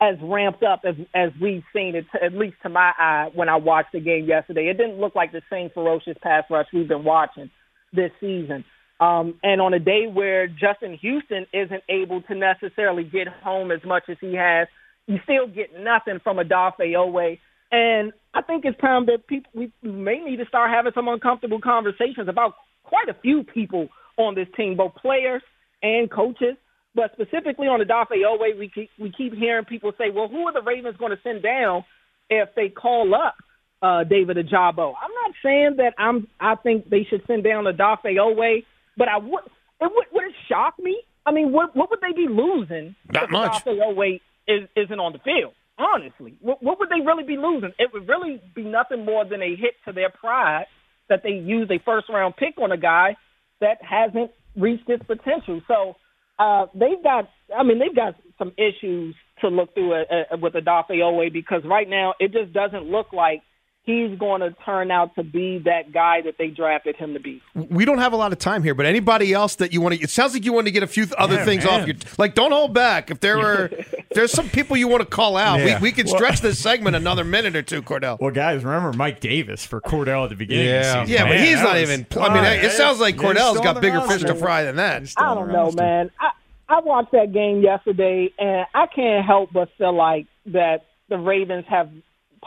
as 0.00 0.16
ramped 0.20 0.62
up 0.64 0.80
as 0.84 0.96
as 1.14 1.30
we've 1.40 1.62
seen 1.72 1.94
it, 1.94 2.06
at 2.20 2.32
least 2.34 2.56
to 2.62 2.68
my 2.68 2.92
eye 2.98 3.30
when 3.34 3.48
I 3.48 3.56
watched 3.56 3.92
the 3.92 4.00
game 4.00 4.26
yesterday. 4.26 4.68
It 4.68 4.76
didn't 4.76 4.98
look 4.98 5.14
like 5.14 5.30
the 5.30 5.42
same 5.50 5.70
ferocious 5.70 6.16
pass 6.20 6.44
rush 6.50 6.66
we've 6.72 6.88
been 6.88 7.04
watching 7.04 7.50
this 7.92 8.10
season. 8.20 8.64
Um, 9.00 9.34
and 9.42 9.60
on 9.60 9.74
a 9.74 9.78
day 9.78 10.06
where 10.12 10.48
Justin 10.48 10.98
Houston 11.00 11.46
isn't 11.52 11.82
able 11.88 12.22
to 12.22 12.34
necessarily 12.34 13.04
get 13.04 13.28
home 13.28 13.70
as 13.70 13.80
much 13.84 14.04
as 14.08 14.16
he 14.20 14.34
has, 14.34 14.66
you 15.06 15.18
still 15.22 15.46
get 15.46 15.70
nothing 15.78 16.18
from 16.22 16.38
Odafe 16.38 16.80
Oweh. 16.80 17.38
And 17.70 18.12
I 18.34 18.42
think 18.42 18.64
it's 18.64 18.80
time 18.80 19.06
that 19.06 19.26
people 19.26 19.50
we 19.54 19.72
may 19.82 20.18
need 20.18 20.36
to 20.36 20.46
start 20.46 20.70
having 20.70 20.92
some 20.94 21.08
uncomfortable 21.08 21.60
conversations 21.60 22.28
about 22.28 22.54
quite 22.82 23.08
a 23.08 23.20
few 23.20 23.44
people 23.44 23.88
on 24.16 24.34
this 24.34 24.48
team, 24.56 24.76
both 24.76 24.94
players 24.96 25.42
and 25.82 26.10
coaches. 26.10 26.56
But 26.94 27.12
specifically 27.12 27.68
on 27.68 27.80
Odafe 27.80 28.18
Oweh, 28.26 28.58
we 28.58 28.70
keep, 28.74 28.90
we 28.98 29.12
keep 29.16 29.34
hearing 29.34 29.64
people 29.64 29.92
say, 29.98 30.10
"Well, 30.10 30.28
who 30.28 30.46
are 30.48 30.52
the 30.52 30.62
Ravens 30.62 30.96
going 30.96 31.12
to 31.12 31.22
send 31.22 31.42
down 31.42 31.84
if 32.30 32.48
they 32.56 32.68
call 32.70 33.14
up 33.14 33.36
uh, 33.82 34.04
David 34.04 34.38
Ojabo?" 34.38 34.94
I'm 35.00 35.12
not 35.12 35.34
saying 35.42 35.74
that 35.76 35.94
I'm. 35.98 36.26
I 36.40 36.56
think 36.56 36.88
they 36.88 37.06
should 37.08 37.22
send 37.26 37.44
down 37.44 37.64
Odafe 37.64 38.16
Oweh, 38.16 38.64
but 38.98 39.08
I 39.08 39.16
would. 39.16 39.44
It 39.80 39.92
would, 39.94 40.06
would 40.12 40.24
it 40.24 40.34
shock 40.48 40.74
me? 40.78 41.00
I 41.24 41.32
mean, 41.32 41.52
what 41.52 41.74
what 41.76 41.88
would 41.90 42.00
they 42.00 42.12
be 42.12 42.26
losing 42.28 42.96
Not 43.12 43.24
if 43.24 43.30
much. 43.30 43.64
Odafe 43.64 43.78
Oweh 43.78 44.20
is, 44.48 44.68
isn't 44.76 44.98
on 44.98 45.12
the 45.12 45.20
field? 45.20 45.54
Honestly, 45.78 46.34
what, 46.40 46.60
what 46.60 46.80
would 46.80 46.88
they 46.88 47.00
really 47.06 47.22
be 47.22 47.36
losing? 47.36 47.70
It 47.78 47.92
would 47.92 48.08
really 48.08 48.42
be 48.54 48.64
nothing 48.64 49.04
more 49.04 49.24
than 49.24 49.40
a 49.40 49.54
hit 49.54 49.74
to 49.86 49.92
their 49.92 50.10
pride 50.10 50.66
that 51.08 51.22
they 51.22 51.30
used 51.30 51.70
a 51.70 51.78
first 51.84 52.08
round 52.08 52.34
pick 52.36 52.54
on 52.60 52.72
a 52.72 52.76
guy 52.76 53.16
that 53.60 53.78
hasn't 53.82 54.32
reached 54.56 54.88
its 54.88 55.04
potential. 55.04 55.60
So 55.68 55.94
uh, 56.38 56.66
they've 56.74 57.02
got, 57.02 57.28
I 57.56 57.62
mean, 57.62 57.78
they've 57.78 57.94
got 57.94 58.14
some 58.38 58.52
issues 58.56 59.14
to 59.40 59.48
look 59.48 59.74
through 59.74 59.94
uh, 59.94 60.04
uh, 60.32 60.36
with 60.40 60.54
Odafe 60.54 60.90
Oweh 60.90 61.32
because 61.32 61.62
right 61.64 61.88
now 61.88 62.14
it 62.18 62.32
just 62.32 62.52
doesn't 62.52 62.84
look 62.84 63.12
like 63.12 63.42
he's 63.88 64.18
going 64.18 64.42
to 64.42 64.50
turn 64.64 64.90
out 64.90 65.14
to 65.14 65.22
be 65.24 65.58
that 65.64 65.92
guy 65.92 66.20
that 66.20 66.36
they 66.38 66.48
drafted 66.48 66.94
him 66.96 67.14
to 67.14 67.20
be. 67.20 67.42
We 67.54 67.84
don't 67.86 67.98
have 67.98 68.12
a 68.12 68.16
lot 68.16 68.32
of 68.32 68.38
time 68.38 68.62
here, 68.62 68.74
but 68.74 68.84
anybody 68.86 69.32
else 69.32 69.56
that 69.56 69.72
you 69.72 69.80
want 69.80 69.94
to? 69.94 70.00
It 70.02 70.10
sounds 70.10 70.34
like 70.34 70.44
you 70.44 70.52
want 70.52 70.66
to 70.66 70.70
get 70.70 70.82
a 70.82 70.86
few 70.86 71.06
other 71.16 71.36
Yeah, 71.36 71.44
things 71.46 71.64
man. 71.64 71.80
off 71.80 71.86
your. 71.86 71.96
Like, 72.18 72.34
don't 72.34 72.52
hold 72.52 72.74
back. 72.74 73.10
If 73.10 73.20
there 73.20 73.38
were, 73.38 73.66
if 73.72 73.94
there's 74.10 74.30
some 74.32 74.48
people 74.50 74.76
you 74.76 74.86
want 74.88 75.00
to 75.00 75.06
call 75.06 75.36
out, 75.38 75.58
Yeah. 75.60 75.78
we 75.80 75.88
we 75.88 75.92
can 75.92 76.06
Well- 76.06 76.16
stretch 76.16 76.40
this 76.42 76.58
segment 76.58 76.94
another 76.96 77.24
minute 77.24 77.56
or 77.56 77.62
two, 77.62 77.80
Cordell. 77.82 78.20
Well, 78.20 78.30
guys, 78.30 78.62
remember 78.64 78.92
Mike 78.96 79.20
Davis 79.20 79.64
for 79.64 79.80
Cordell 79.80 80.24
at 80.24 80.28
the 80.30 80.36
beginning 80.36 80.66
of 80.66 80.70
the 80.72 80.76
Yeah, 80.88 81.04
season. 81.04 81.14
yeah, 81.14 81.28
but 81.28 81.40
he's 81.40 81.62
not 81.62 81.74
was- 81.74 81.82
even. 81.90 82.06
I 82.20 82.34
mean, 82.34 82.44
it 82.44 82.72
sounds 82.72 83.00
like 83.00 83.16
Cordell's 83.16 83.58
got 83.58 83.68
on 83.68 83.74
the 83.76 83.80
bigger 83.80 84.00
fish 84.02 84.22
to 84.22 84.34
fry 84.34 84.64
than 84.64 84.76
that. 84.76 85.02
I 85.16 85.34
don't 85.34 85.50
know, 85.50 85.72
man. 85.72 86.10
I 86.20 86.30
I 86.70 86.80
watched 86.80 87.12
that 87.12 87.32
game 87.32 87.62
yesterday, 87.62 88.30
and 88.38 88.66
I 88.74 88.86
can't 88.86 89.24
help 89.24 89.50
but 89.54 89.70
feel 89.78 89.94
like 89.94 90.26
that 90.46 90.84
the 91.08 91.16
Ravens 91.16 91.64
have 91.70 91.88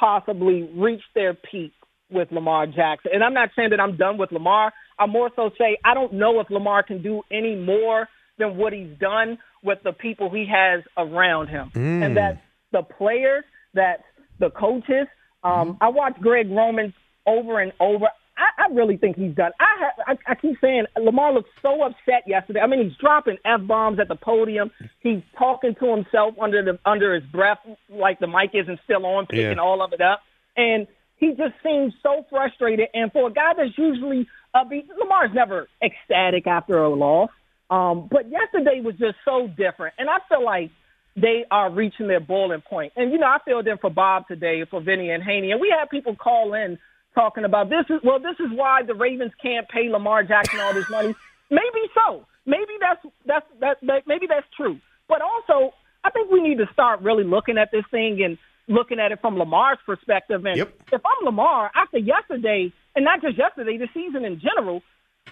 possibly 0.01 0.63
reached 0.75 1.13
their 1.15 1.33
peak 1.33 1.71
with 2.09 2.29
Lamar 2.31 2.65
Jackson. 2.65 3.11
And 3.13 3.23
I'm 3.23 3.33
not 3.35 3.49
saying 3.55 3.69
that 3.69 3.79
I'm 3.79 3.95
done 3.95 4.17
with 4.17 4.31
Lamar. 4.33 4.73
I 4.99 5.05
more 5.05 5.29
so 5.35 5.51
say 5.57 5.77
I 5.85 5.93
don't 5.93 6.13
know 6.13 6.39
if 6.41 6.49
Lamar 6.49 6.83
can 6.83 7.01
do 7.01 7.21
any 7.31 7.55
more 7.55 8.09
than 8.37 8.57
what 8.57 8.73
he's 8.73 8.97
done 8.99 9.37
with 9.63 9.77
the 9.83 9.93
people 9.93 10.29
he 10.29 10.45
has 10.47 10.81
around 10.97 11.47
him, 11.47 11.69
Mm. 11.75 12.03
and 12.05 12.17
that's 12.17 12.39
the 12.71 12.81
players, 12.81 13.43
that's 13.75 14.03
the 14.39 14.49
coaches. 14.49 15.07
Um, 15.43 15.77
I 15.79 15.89
watched 15.89 16.19
Greg 16.19 16.49
Roman 16.49 16.93
over 17.27 17.59
and 17.59 17.71
over. 17.79 18.07
I, 18.41 18.63
I 18.63 18.73
really 18.73 18.97
think 18.97 19.15
he's 19.17 19.35
done. 19.35 19.51
I, 19.59 19.65
ha- 19.79 20.03
I 20.07 20.31
I 20.31 20.35
keep 20.35 20.57
saying 20.59 20.85
Lamar 20.99 21.33
looked 21.33 21.49
so 21.61 21.83
upset 21.83 22.23
yesterday. 22.27 22.59
I 22.61 22.67
mean, 22.67 22.83
he's 22.83 22.97
dropping 22.97 23.37
f 23.45 23.61
bombs 23.67 23.99
at 23.99 24.07
the 24.07 24.15
podium. 24.15 24.71
He's 24.99 25.21
talking 25.37 25.75
to 25.79 25.95
himself 25.95 26.35
under 26.41 26.63
the 26.63 26.79
under 26.85 27.13
his 27.13 27.23
breath, 27.31 27.59
like 27.89 28.19
the 28.19 28.27
mic 28.27 28.51
isn't 28.53 28.79
still 28.83 29.05
on, 29.05 29.27
picking 29.27 29.57
Yeah. 29.57 29.61
all 29.61 29.81
of 29.83 29.93
it 29.93 30.01
up. 30.01 30.21
And 30.57 30.87
he 31.17 31.29
just 31.31 31.53
seems 31.63 31.93
so 32.01 32.25
frustrated. 32.29 32.87
And 32.93 33.11
for 33.11 33.27
a 33.27 33.31
guy 33.31 33.53
that's 33.55 33.77
usually 33.77 34.27
upbeat, 34.55 34.87
Lamar's 34.99 35.31
never 35.33 35.67
ecstatic 35.81 36.47
after 36.47 36.81
a 36.81 36.89
loss. 36.89 37.29
Um, 37.69 38.09
but 38.11 38.29
yesterday 38.29 38.81
was 38.81 38.95
just 38.95 39.15
so 39.23 39.47
different, 39.47 39.93
and 39.97 40.09
I 40.09 40.17
feel 40.27 40.43
like 40.43 40.71
they 41.15 41.45
are 41.51 41.69
reaching 41.71 42.07
their 42.07 42.19
boiling 42.19 42.61
point. 42.61 42.93
And 42.97 43.11
you 43.11 43.17
know, 43.17 43.27
I 43.27 43.37
filled 43.45 43.67
in 43.67 43.77
for 43.77 43.89
Bob 43.89 44.27
today 44.27 44.65
for 44.69 44.81
Vinny 44.81 45.09
and 45.11 45.23
Haynie, 45.23 45.51
and 45.51 45.61
we 45.61 45.69
had 45.77 45.89
people 45.89 46.15
call 46.15 46.53
in 46.53 46.77
talking 47.13 47.43
about 47.45 47.69
this 47.69 47.85
is 47.89 47.99
well, 48.03 48.19
this 48.19 48.39
is 48.39 48.51
why 48.53 48.83
the 48.83 48.93
Ravens 48.93 49.31
can't 49.41 49.67
pay 49.69 49.89
Lamar 49.89 50.23
Jackson 50.23 50.59
all 50.59 50.73
this 50.73 50.89
money. 50.89 51.15
maybe 51.49 51.83
so. 51.93 52.25
Maybe 52.45 52.73
that's 52.79 53.05
that's 53.25 53.45
that, 53.59 53.77
that 53.83 54.07
maybe 54.07 54.27
that's 54.27 54.47
true. 54.55 54.79
But 55.07 55.21
also, 55.21 55.73
I 56.03 56.09
think 56.09 56.31
we 56.31 56.41
need 56.41 56.57
to 56.57 56.67
start 56.73 57.01
really 57.01 57.23
looking 57.23 57.57
at 57.57 57.71
this 57.71 57.83
thing 57.91 58.23
and 58.23 58.37
looking 58.67 58.99
at 58.99 59.11
it 59.11 59.19
from 59.21 59.37
Lamar's 59.37 59.77
perspective. 59.85 60.45
And 60.45 60.59
if 60.59 61.01
I'm 61.05 61.25
Lamar 61.25 61.71
after 61.75 61.97
yesterday, 61.97 62.71
and 62.95 63.05
not 63.05 63.21
just 63.21 63.37
yesterday, 63.37 63.77
the 63.77 63.89
season 63.93 64.25
in 64.25 64.39
general, 64.39 64.81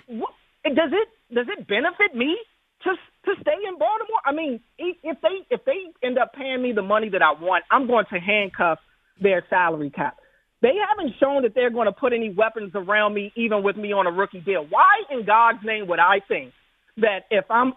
what, 0.07 0.33
does 0.65 0.91
it 0.91 1.33
does 1.33 1.47
it 1.47 1.67
benefit 1.67 2.13
me 2.13 2.37
to 2.83 2.91
to 2.91 3.41
stay 3.41 3.57
in 3.67 3.79
Baltimore? 3.79 4.21
I 4.25 4.33
mean, 4.33 4.59
if 4.77 5.19
they 5.21 5.45
if 5.49 5.65
they 5.65 5.91
end 6.03 6.19
up 6.19 6.33
paying 6.33 6.61
me 6.61 6.73
the 6.73 6.83
money 6.83 7.09
that 7.09 7.21
I 7.21 7.31
want, 7.31 7.63
I'm 7.71 7.87
going 7.87 8.05
to 8.13 8.19
handcuff 8.19 8.79
their 9.21 9.43
salary 9.49 9.89
cap. 9.89 10.18
They 10.61 10.73
haven't 10.89 11.13
shown 11.19 11.43
that 11.43 11.55
they're 11.55 11.69
going 11.69 11.85
to 11.85 11.93
put 11.93 12.11
any 12.11 12.29
weapons 12.29 12.71
around 12.75 13.13
me, 13.13 13.31
even 13.35 13.63
with 13.63 13.77
me 13.77 13.93
on 13.93 14.07
a 14.07 14.11
rookie 14.11 14.41
deal. 14.41 14.65
Why 14.69 15.03
in 15.09 15.25
God's 15.25 15.59
name 15.63 15.87
would 15.87 15.99
I 15.99 16.19
think 16.27 16.51
that 16.97 17.25
if 17.31 17.45
I'm 17.49 17.73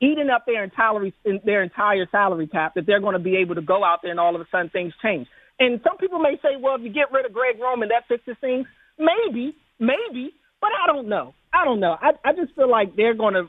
eating 0.00 0.30
up 0.30 0.46
their 0.46 0.64
entire 0.64 1.10
their 1.44 1.62
entire 1.62 2.06
salary 2.10 2.46
cap, 2.46 2.74
that 2.76 2.86
they're 2.86 3.00
going 3.00 3.12
to 3.12 3.22
be 3.22 3.36
able 3.36 3.56
to 3.56 3.62
go 3.62 3.84
out 3.84 4.00
there 4.02 4.10
and 4.10 4.20
all 4.20 4.34
of 4.34 4.40
a 4.40 4.46
sudden 4.50 4.70
things 4.70 4.94
change? 5.02 5.26
And 5.58 5.80
some 5.84 5.98
people 5.98 6.18
may 6.18 6.36
say, 6.42 6.56
well, 6.58 6.76
if 6.76 6.82
you 6.82 6.92
get 6.92 7.12
rid 7.12 7.26
of 7.26 7.32
Greg 7.32 7.60
Roman, 7.60 7.90
that 7.90 8.08
fixes 8.08 8.36
things. 8.40 8.66
Maybe, 8.98 9.54
maybe, 9.78 10.32
but 10.60 10.70
I 10.82 10.86
don't 10.86 11.08
know. 11.08 11.34
I 11.52 11.64
don't 11.64 11.78
know. 11.78 11.96
I, 12.00 12.12
I 12.24 12.32
just 12.32 12.54
feel 12.56 12.70
like 12.70 12.96
they're 12.96 13.14
going 13.14 13.34
to 13.34 13.48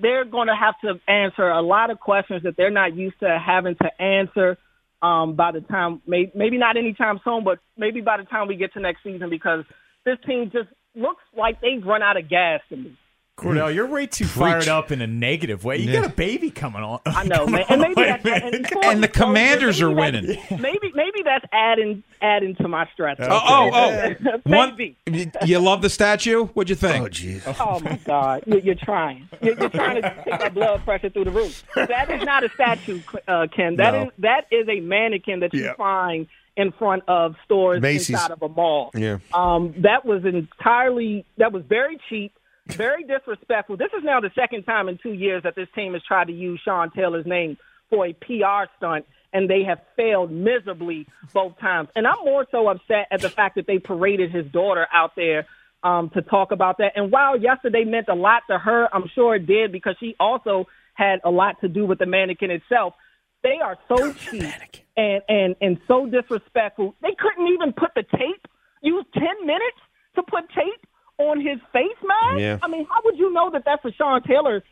they're 0.00 0.24
going 0.24 0.48
to 0.48 0.54
have 0.54 0.74
to 0.82 1.00
answer 1.10 1.48
a 1.48 1.62
lot 1.62 1.90
of 1.90 2.00
questions 2.00 2.42
that 2.44 2.56
they're 2.56 2.70
not 2.70 2.96
used 2.96 3.18
to 3.20 3.38
having 3.38 3.76
to 3.76 4.02
answer 4.02 4.58
um, 5.02 5.36
by 5.36 5.52
the 5.52 5.60
time 5.60 6.00
may, 6.06 6.30
maybe 6.34 6.58
not 6.58 6.76
anytime 6.76 7.20
soon, 7.24 7.44
but 7.44 7.58
maybe 7.76 8.00
by 8.00 8.16
the 8.16 8.24
time 8.24 8.48
we 8.48 8.56
get 8.56 8.72
to 8.74 8.80
next 8.80 9.02
season 9.02 9.30
because 9.30 9.64
this 10.04 10.16
team 10.26 10.50
just 10.52 10.68
looks 10.94 11.22
like 11.36 11.60
they've 11.60 11.84
run 11.84 12.02
out 12.02 12.16
of 12.16 12.28
gas 12.28 12.60
to 12.70 12.76
me. 12.76 12.96
Cordell, 13.36 13.74
you're 13.74 13.86
way 13.86 14.06
too 14.06 14.24
fired 14.24 14.66
up 14.66 14.90
in 14.90 15.02
a 15.02 15.06
negative 15.06 15.62
way. 15.62 15.76
You 15.76 15.90
Yeah. 15.90 16.00
got 16.00 16.10
a 16.10 16.14
baby 16.14 16.50
coming 16.50 16.82
on. 16.82 17.00
I 17.04 17.24
know, 17.26 17.46
man. 17.46 17.64
And 17.68 17.82
maybe 17.82 17.94
that's 17.94 18.24
and, 18.24 18.66
And 18.84 19.02
the 19.02 19.08
Commanders 19.08 19.82
are 19.82 19.90
winning. 19.90 20.26
that's- 20.26 20.58
Maybe 20.58 20.90
maybe 20.94 21.22
that's 21.22 21.44
adding 21.52 22.02
adding 22.22 22.54
to 22.56 22.68
my 22.68 22.88
stress. 22.94 23.18
Oh, 23.20 23.26
oh, 23.30 23.70
oh. 23.74 24.40
One, 24.44 24.70
Maybe. 24.76 24.96
you 25.44 25.58
love 25.58 25.82
the 25.82 25.90
statue? 25.90 26.46
What'd 26.46 26.70
you 26.70 26.76
think? 26.76 27.04
Oh, 27.04 27.08
jeez. 27.10 27.56
Oh 27.60 27.78
my 27.80 27.96
God! 28.06 28.42
You're, 28.46 28.60
you're 28.60 28.74
trying. 28.74 29.28
You're, 29.42 29.58
you're 29.58 29.68
trying 29.68 30.00
to 30.00 30.14
take 30.24 30.40
my 30.40 30.48
blood 30.48 30.82
pressure 30.84 31.10
through 31.10 31.24
the 31.24 31.30
roof. 31.30 31.62
That 31.74 32.10
is 32.10 32.22
not 32.22 32.42
a 32.42 32.48
statue, 32.50 33.00
uh, 33.28 33.48
Ken. 33.54 33.76
That 33.76 33.94
is 33.94 34.04
No. 34.04 34.10
that 34.20 34.46
is 34.50 34.66
a 34.68 34.80
mannequin 34.80 35.40
that 35.40 35.52
you 35.52 35.64
Yeah. 35.64 35.74
find 35.74 36.26
in 36.56 36.72
front 36.72 37.02
of 37.06 37.34
stores 37.44 37.82
Macy's. 37.82 38.10
inside 38.10 38.30
of 38.30 38.40
a 38.40 38.48
mall. 38.48 38.90
Yeah. 38.94 39.18
Um, 39.34 39.74
that 39.82 40.06
was 40.06 40.24
entirely 40.24 41.26
that 41.36 41.52
was 41.52 41.62
very 41.68 41.98
cheap, 42.08 42.32
very 42.66 43.04
disrespectful. 43.04 43.76
This 43.76 43.92
is 43.96 44.04
now 44.04 44.20
the 44.20 44.30
second 44.34 44.64
time 44.64 44.88
in 44.88 44.98
two 44.98 45.12
years 45.12 45.42
that 45.44 45.54
this 45.54 45.68
team 45.74 45.92
has 45.94 46.02
tried 46.02 46.26
to 46.26 46.32
use 46.32 46.60
Sean 46.64 46.90
Taylor's 46.90 47.26
name 47.26 47.56
for 47.90 48.06
a 48.06 48.12
PR 48.12 48.70
stunt, 48.76 49.06
and 49.32 49.48
they 49.48 49.62
have 49.64 49.80
failed 49.96 50.30
miserably 50.30 51.06
both 51.32 51.58
times. 51.58 51.88
And 51.94 52.06
I'm 52.06 52.24
more 52.24 52.46
so 52.50 52.68
upset 52.68 53.06
at 53.10 53.20
the 53.20 53.30
fact 53.30 53.56
that 53.56 53.66
they 53.66 53.78
paraded 53.78 54.32
his 54.32 54.46
daughter 54.46 54.86
out 54.92 55.12
there 55.16 55.46
um, 55.82 56.10
to 56.10 56.22
talk 56.22 56.52
about 56.52 56.78
that. 56.78 56.92
And 56.96 57.12
while 57.12 57.38
yesterday 57.38 57.84
meant 57.84 58.08
a 58.08 58.14
lot 58.14 58.42
to 58.50 58.58
her, 58.58 58.88
I'm 58.92 59.08
sure 59.14 59.36
it 59.36 59.46
did 59.46 59.72
because 59.72 59.96
she 60.00 60.16
also 60.18 60.66
had 60.94 61.20
a 61.24 61.30
lot 61.30 61.60
to 61.60 61.68
do 61.68 61.86
with 61.86 61.98
the 61.98 62.06
mannequin 62.06 62.50
itself. 62.50 62.94
They 63.42 63.58
are 63.62 63.76
so 63.86 64.12
cheap 64.12 64.52
and, 64.96 65.22
and, 65.28 65.56
and 65.60 65.78
so 65.86 66.06
disrespectful. 66.06 66.94
They 67.02 67.14
couldn't 67.16 67.52
even 67.52 67.72
put 67.72 67.90
the 67.94 68.02
tape, 68.02 68.48
use 68.82 69.04
10 69.14 69.22
minutes 69.46 69.78
to 70.16 70.22
put 70.22 70.48
tape 70.48 70.86
on 71.18 71.40
his 71.40 71.58
face 71.72 71.86
mask. 72.04 72.38
Yeah. 72.38 72.58
I 72.62 72.68
mean, 72.68 72.86
how 72.90 73.00
would 73.04 73.18
you 73.18 73.32
know 73.32 73.50
that 73.50 73.62
that's 73.64 73.84
a 73.84 73.92
Sean 73.92 74.22
Taylor 74.22 74.62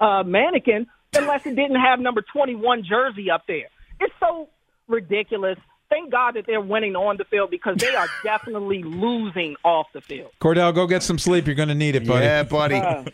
uh, 0.00 0.22
mannequin 0.24 0.86
unless 1.14 1.44
it 1.46 1.56
didn't 1.56 1.80
have 1.80 2.00
number 2.00 2.22
21 2.32 2.84
jersey 2.88 3.30
up 3.30 3.42
there? 3.48 3.68
It's 4.00 4.14
so 4.20 4.48
ridiculous. 4.88 5.58
Thank 5.90 6.10
God 6.10 6.36
that 6.36 6.46
they're 6.46 6.58
winning 6.60 6.96
on 6.96 7.18
the 7.18 7.24
field 7.24 7.50
because 7.50 7.76
they 7.76 7.94
are 7.94 8.06
definitely 8.24 8.82
losing 8.82 9.56
off 9.62 9.88
the 9.92 10.00
field. 10.00 10.30
Cordell, 10.40 10.74
go 10.74 10.86
get 10.86 11.02
some 11.02 11.18
sleep. 11.18 11.46
You're 11.46 11.54
going 11.54 11.68
to 11.68 11.74
need 11.74 11.94
it, 11.96 12.06
buddy. 12.06 12.24
Yeah, 12.24 12.44
buddy. 12.44 12.76
Uh, 12.76 13.04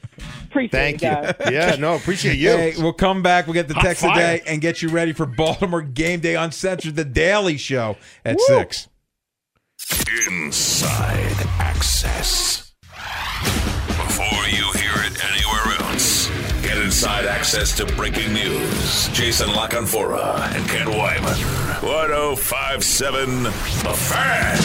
appreciate 0.44 0.70
Thank 0.70 1.02
you. 1.02 1.08
guys. 1.08 1.34
Yeah, 1.52 1.74
no, 1.76 1.96
appreciate 1.96 2.36
you. 2.36 2.50
Hey, 2.50 2.74
we'll 2.78 2.92
come 2.92 3.20
back. 3.22 3.46
We'll 3.48 3.54
get 3.54 3.66
the 3.66 3.74
Hot 3.74 3.82
text 3.82 4.02
fire. 4.02 4.14
today 4.14 4.42
and 4.46 4.60
get 4.60 4.80
you 4.80 4.90
ready 4.90 5.12
for 5.12 5.26
Baltimore 5.26 5.82
Game 5.82 6.20
Day 6.20 6.36
Uncensored, 6.36 6.94
the 6.94 7.04
Daily 7.04 7.56
Show 7.56 7.96
at 8.24 8.40
6. 8.40 8.88
Inside 10.28 11.32
Access. 11.58 12.57
Access 17.58 17.76
to 17.78 17.96
breaking 17.96 18.32
news. 18.32 19.08
Jason 19.08 19.52
La 19.52 19.66
Canfora 19.66 20.48
and 20.54 20.64
Ken 20.68 20.86
Weinman. 20.86 21.82
1057 21.82 23.42
The 23.42 23.50
Fan. 23.50 24.58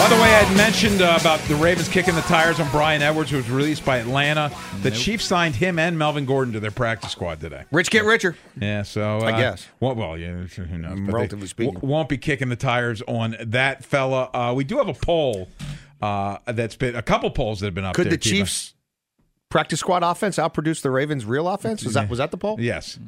By 0.00 0.08
the 0.08 0.16
way, 0.16 0.34
I 0.34 0.42
had 0.42 0.56
mentioned 0.56 1.00
uh, 1.00 1.16
about 1.20 1.38
the 1.42 1.54
Ravens 1.54 1.86
kicking 1.86 2.16
the 2.16 2.22
tires 2.22 2.58
on 2.58 2.68
Bryan 2.72 3.02
Edwards, 3.02 3.30
who 3.30 3.36
was 3.36 3.48
released 3.48 3.84
by 3.84 3.98
Atlanta. 3.98 4.50
The 4.82 4.90
Chiefs 4.90 5.24
signed 5.24 5.54
him 5.54 5.78
and 5.78 5.96
Melvin 5.96 6.24
Gordon 6.24 6.54
to 6.54 6.60
their 6.60 6.72
practice 6.72 7.12
squad 7.12 7.40
today. 7.40 7.62
Rich 7.70 7.90
get 7.90 8.04
richer. 8.04 8.36
Yeah, 8.60 8.82
so 8.82 9.18
I 9.18 9.30
uh, 9.32 9.38
guess. 9.38 9.68
Well, 9.78 9.94
well, 9.94 10.18
yeah, 10.18 10.32
who 10.32 10.78
knows? 10.78 10.98
Relatively 10.98 11.46
speaking. 11.46 11.74
w- 11.74 11.92
won't 11.92 12.08
be 12.08 12.18
kicking 12.18 12.48
the 12.48 12.56
tires 12.56 13.00
on 13.02 13.36
that 13.40 13.84
fella. 13.84 14.28
Uh, 14.34 14.54
we 14.56 14.64
do 14.64 14.78
have 14.78 14.88
a 14.88 14.94
poll 14.94 15.48
uh, 16.04 16.38
that's 16.52 16.76
been 16.76 16.94
a 16.96 17.02
couple 17.02 17.30
polls 17.30 17.60
that 17.60 17.66
have 17.66 17.74
been 17.74 17.84
up. 17.84 17.94
Could 17.94 18.06
there, 18.06 18.12
the 18.12 18.18
Chiefs 18.18 18.74
practice 19.48 19.80
squad 19.80 20.02
offense 20.02 20.36
outproduce 20.36 20.82
the 20.82 20.90
Ravens' 20.90 21.24
real 21.24 21.48
offense? 21.48 21.84
Was 21.84 21.94
that 21.94 22.08
was 22.08 22.18
that 22.18 22.30
the 22.30 22.36
poll? 22.36 22.60
Yes. 22.60 22.98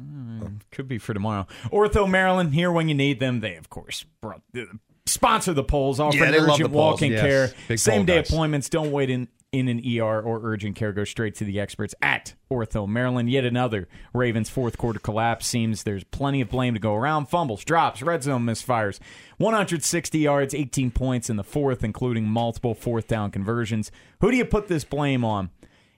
Could 0.71 0.87
be 0.87 0.97
for 0.97 1.13
tomorrow. 1.13 1.47
Ortho 1.71 2.09
Maryland, 2.09 2.53
here 2.53 2.71
when 2.71 2.87
you 2.87 2.95
need 2.95 3.19
them. 3.19 3.39
They, 3.41 3.55
of 3.55 3.69
course, 3.69 4.05
brought, 4.21 4.41
uh, 4.55 4.61
sponsor 5.05 5.53
the 5.53 5.63
polls, 5.63 5.99
offering 5.99 6.21
Yeah, 6.33 6.39
urgent 6.41 6.57
the 6.57 6.63
polls. 6.69 6.73
walk-in 7.01 7.11
Yes. 7.13 7.21
care, 7.21 7.51
Big 7.67 7.79
same 7.79 8.05
day 8.05 8.17
guys. 8.17 8.29
appointments. 8.29 8.69
Don't 8.69 8.91
wait 8.91 9.09
in 9.09 9.27
in 9.51 9.67
an 9.69 9.81
ER 9.85 10.21
or 10.21 10.41
urgent 10.43 10.75
care. 10.75 10.91
Go 10.91 11.03
straight 11.03 11.35
to 11.35 11.45
the 11.45 11.59
experts 11.59 11.95
at 12.01 12.33
Ortho 12.51 12.87
Maryland. 12.87 13.29
Yet 13.29 13.45
another 13.45 13.87
Ravens 14.13 14.49
fourth 14.49 14.77
quarter 14.77 14.99
collapse. 14.99 15.47
Seems 15.47 15.83
there's 15.83 16.03
plenty 16.03 16.41
of 16.41 16.49
blame 16.49 16.73
to 16.73 16.79
go 16.79 16.93
around. 16.95 17.27
Fumbles, 17.29 17.63
drops, 17.63 18.01
red 18.01 18.23
zone 18.23 18.43
misfires. 18.45 18.99
160 19.37 20.19
yards, 20.19 20.53
18 20.53 20.91
points 20.91 21.29
in 21.29 21.37
the 21.37 21.43
fourth, 21.43 21.83
including 21.83 22.25
multiple 22.25 22.73
fourth 22.73 23.07
down 23.07 23.31
conversions. 23.31 23.91
Who 24.21 24.31
do 24.31 24.37
you 24.37 24.45
put 24.45 24.67
this 24.67 24.83
blame 24.83 25.23
on? 25.23 25.49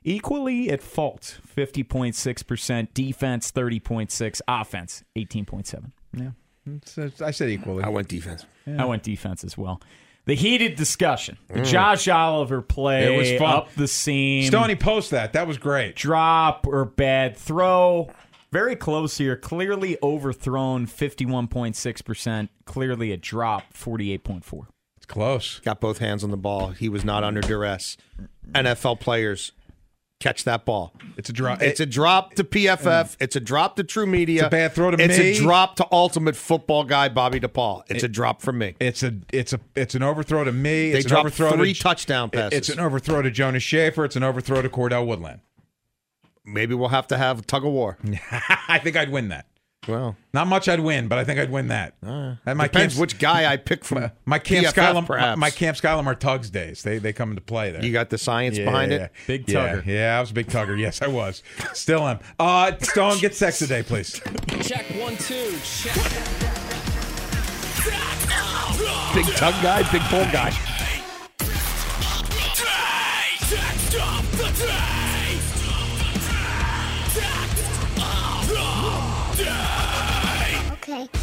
Equally 0.03 0.69
at 0.69 0.81
fault, 0.81 1.39
50.6%, 1.55 2.93
defense 2.93 3.51
30.6 3.51 4.41
offense 4.47 5.03
18.7. 5.17 5.91
Yeah, 6.13 6.31
It's- 6.67 6.97
it's- 6.97 7.21
I 7.21 7.31
said 7.31 7.49
equally. 7.49 7.83
I 7.83 7.89
went 7.89 8.07
defense. 8.07 8.45
I 8.67 8.85
went 8.85 9.03
defense 9.03 9.43
as 9.43 9.57
well. 9.57 9.81
The 10.29 10.35
heated 10.35 10.75
discussion. 10.75 11.39
The 11.47 11.63
Josh 11.63 12.07
Oliver 12.07 12.61
play 12.61 13.07
Mm. 13.07 13.13
It 13.13 13.17
was 13.17 13.31
fun. 13.39 13.55
up 13.55 13.73
the 13.73 13.87
seam. 13.87 14.43
Stoney, 14.43 14.75
post 14.75 15.09
that. 15.09 15.33
That 15.33 15.47
was 15.47 15.57
great. 15.57 15.95
drop 15.95 16.67
or 16.67 16.85
bad 16.85 17.35
throw. 17.35 18.11
Very 18.51 18.75
close 18.75 19.17
here. 19.17 19.35
Clearly 19.35 19.97
overthrown 20.03 20.85
51.6%. 20.85 22.49
Clearly 22.65 23.11
a 23.11 23.17
drop 23.17 23.73
48.4. 23.73 24.67
It's 24.97 25.07
close. 25.07 25.61
Got 25.61 25.79
both 25.79 25.97
hands 25.97 26.23
on 26.23 26.29
the 26.29 26.37
ball. 26.37 26.69
He 26.69 26.89
was 26.89 27.03
not 27.03 27.23
under 27.23 27.41
duress. 27.41 27.97
NFL 28.51 28.99
players 28.99 29.53
catch 30.19 30.43
that 30.43 30.65
ball. 30.65 30.93
It's 31.17 31.29
a 31.29 31.33
drop. 31.33 31.61
It's 31.61 31.79
a 31.79 31.85
drop 31.85 32.33
to 32.35 32.43
PFF. 32.43 33.15
It's 33.19 33.35
a 33.35 33.39
drop 33.39 33.75
to 33.77 33.83
TruMedia. 33.83 34.35
It's 34.35 34.43
a 34.43 34.49
bad 34.49 34.73
throw 34.73 34.91
to 34.91 35.01
It's 35.01 35.17
me. 35.17 35.31
a 35.31 35.35
drop 35.39 35.75
to 35.77 35.87
ultimate 35.91 36.35
football 36.35 36.83
guy 36.83 37.09
Bobby 37.09 37.39
DePaul. 37.39 37.83
It's 37.87 38.03
a 38.03 38.07
drop 38.07 38.41
from 38.41 38.57
me. 38.57 38.75
It's 38.79 39.01
a 39.03 39.13
it's 39.31 39.53
a 39.53 39.59
it's 39.75 39.95
an 39.95 40.03
overthrow 40.03 40.43
to 40.43 40.51
me. 40.51 40.91
They 40.91 40.97
it's 40.99 41.05
an 41.05 41.09
dropped 41.09 41.25
overthrow 41.27 41.51
three 41.53 41.73
to, 41.73 41.79
touchdown 41.81 42.29
passes. 42.29 42.57
It's 42.57 42.69
an 42.69 42.79
overthrow 42.79 43.21
to 43.21 43.31
Jonas 43.31 43.63
Shaffer. 43.63 44.05
It's 44.05 44.15
an 44.15 44.23
overthrow 44.23 44.61
to 44.61 44.69
Cordell 44.69 45.05
Woodland. 45.05 45.39
Maybe 46.45 46.73
we'll 46.75 46.89
have 46.89 47.07
to 47.07 47.17
have 47.17 47.39
a 47.39 47.41
tug 47.43 47.63
of 47.65 47.71
war. 47.71 47.97
I 48.67 48.79
think 48.79 48.95
I'd 48.97 49.11
win 49.11 49.29
that. 49.29 49.45
Well, 49.87 50.17
Not 50.33 50.47
much 50.47 50.67
I'd 50.67 50.81
win, 50.81 51.07
but 51.07 51.17
I 51.17 51.23
think 51.23 51.39
I'd 51.39 51.49
win 51.49 51.69
that. 51.69 51.93
uh, 52.05 52.35
And 52.45 52.57
my 52.57 52.65
depends 52.67 52.93
Camp- 52.95 53.01
which 53.01 53.17
guy 53.17 53.51
I 53.51 53.57
pick 53.57 53.83
from. 53.85 54.11
my 54.25 54.37
Camp 54.37 54.67
PFF, 54.67 54.73
Skylum, 54.73 54.93
my, 55.01 55.07
perhaps. 55.07 55.39
my 55.39 55.49
Camp 55.49 55.77
Skylum 55.77 56.05
are 56.05 56.13
Tugs 56.15 56.49
days. 56.49 56.83
They 56.83 56.97
they 56.99 57.13
come 57.13 57.29
into 57.29 57.41
play 57.41 57.71
there. 57.71 57.83
You 57.83 57.91
got 57.93 58.09
the 58.09 58.17
science 58.17 58.57
Yeah, 58.57 58.65
behind 58.65 58.91
yeah, 58.91 58.97
it. 59.05 59.11
Big 59.25 59.49
yeah, 59.49 59.55
tugger. 59.75 59.85
Yeah, 59.85 60.17
I 60.17 60.19
was 60.21 60.31
a 60.31 60.33
big 60.33 60.47
tugger. 60.47 60.77
Yes, 60.77 61.01
I 61.01 61.07
was. 61.07 61.41
Still 61.73 62.07
am. 62.07 62.19
Uh, 62.37 62.73
Stone, 62.79 63.19
get 63.19 63.33
sex 63.35 63.57
today, 63.57 63.81
please. 63.81 64.21
Check 64.61 64.85
one, 64.99 65.15
two, 65.17 65.55
check. 65.63 65.95
Big 69.15 69.25
tug 69.35 69.55
guy, 69.63 69.89
big 69.91 70.01
pull 70.03 70.25
guy. 70.31 70.53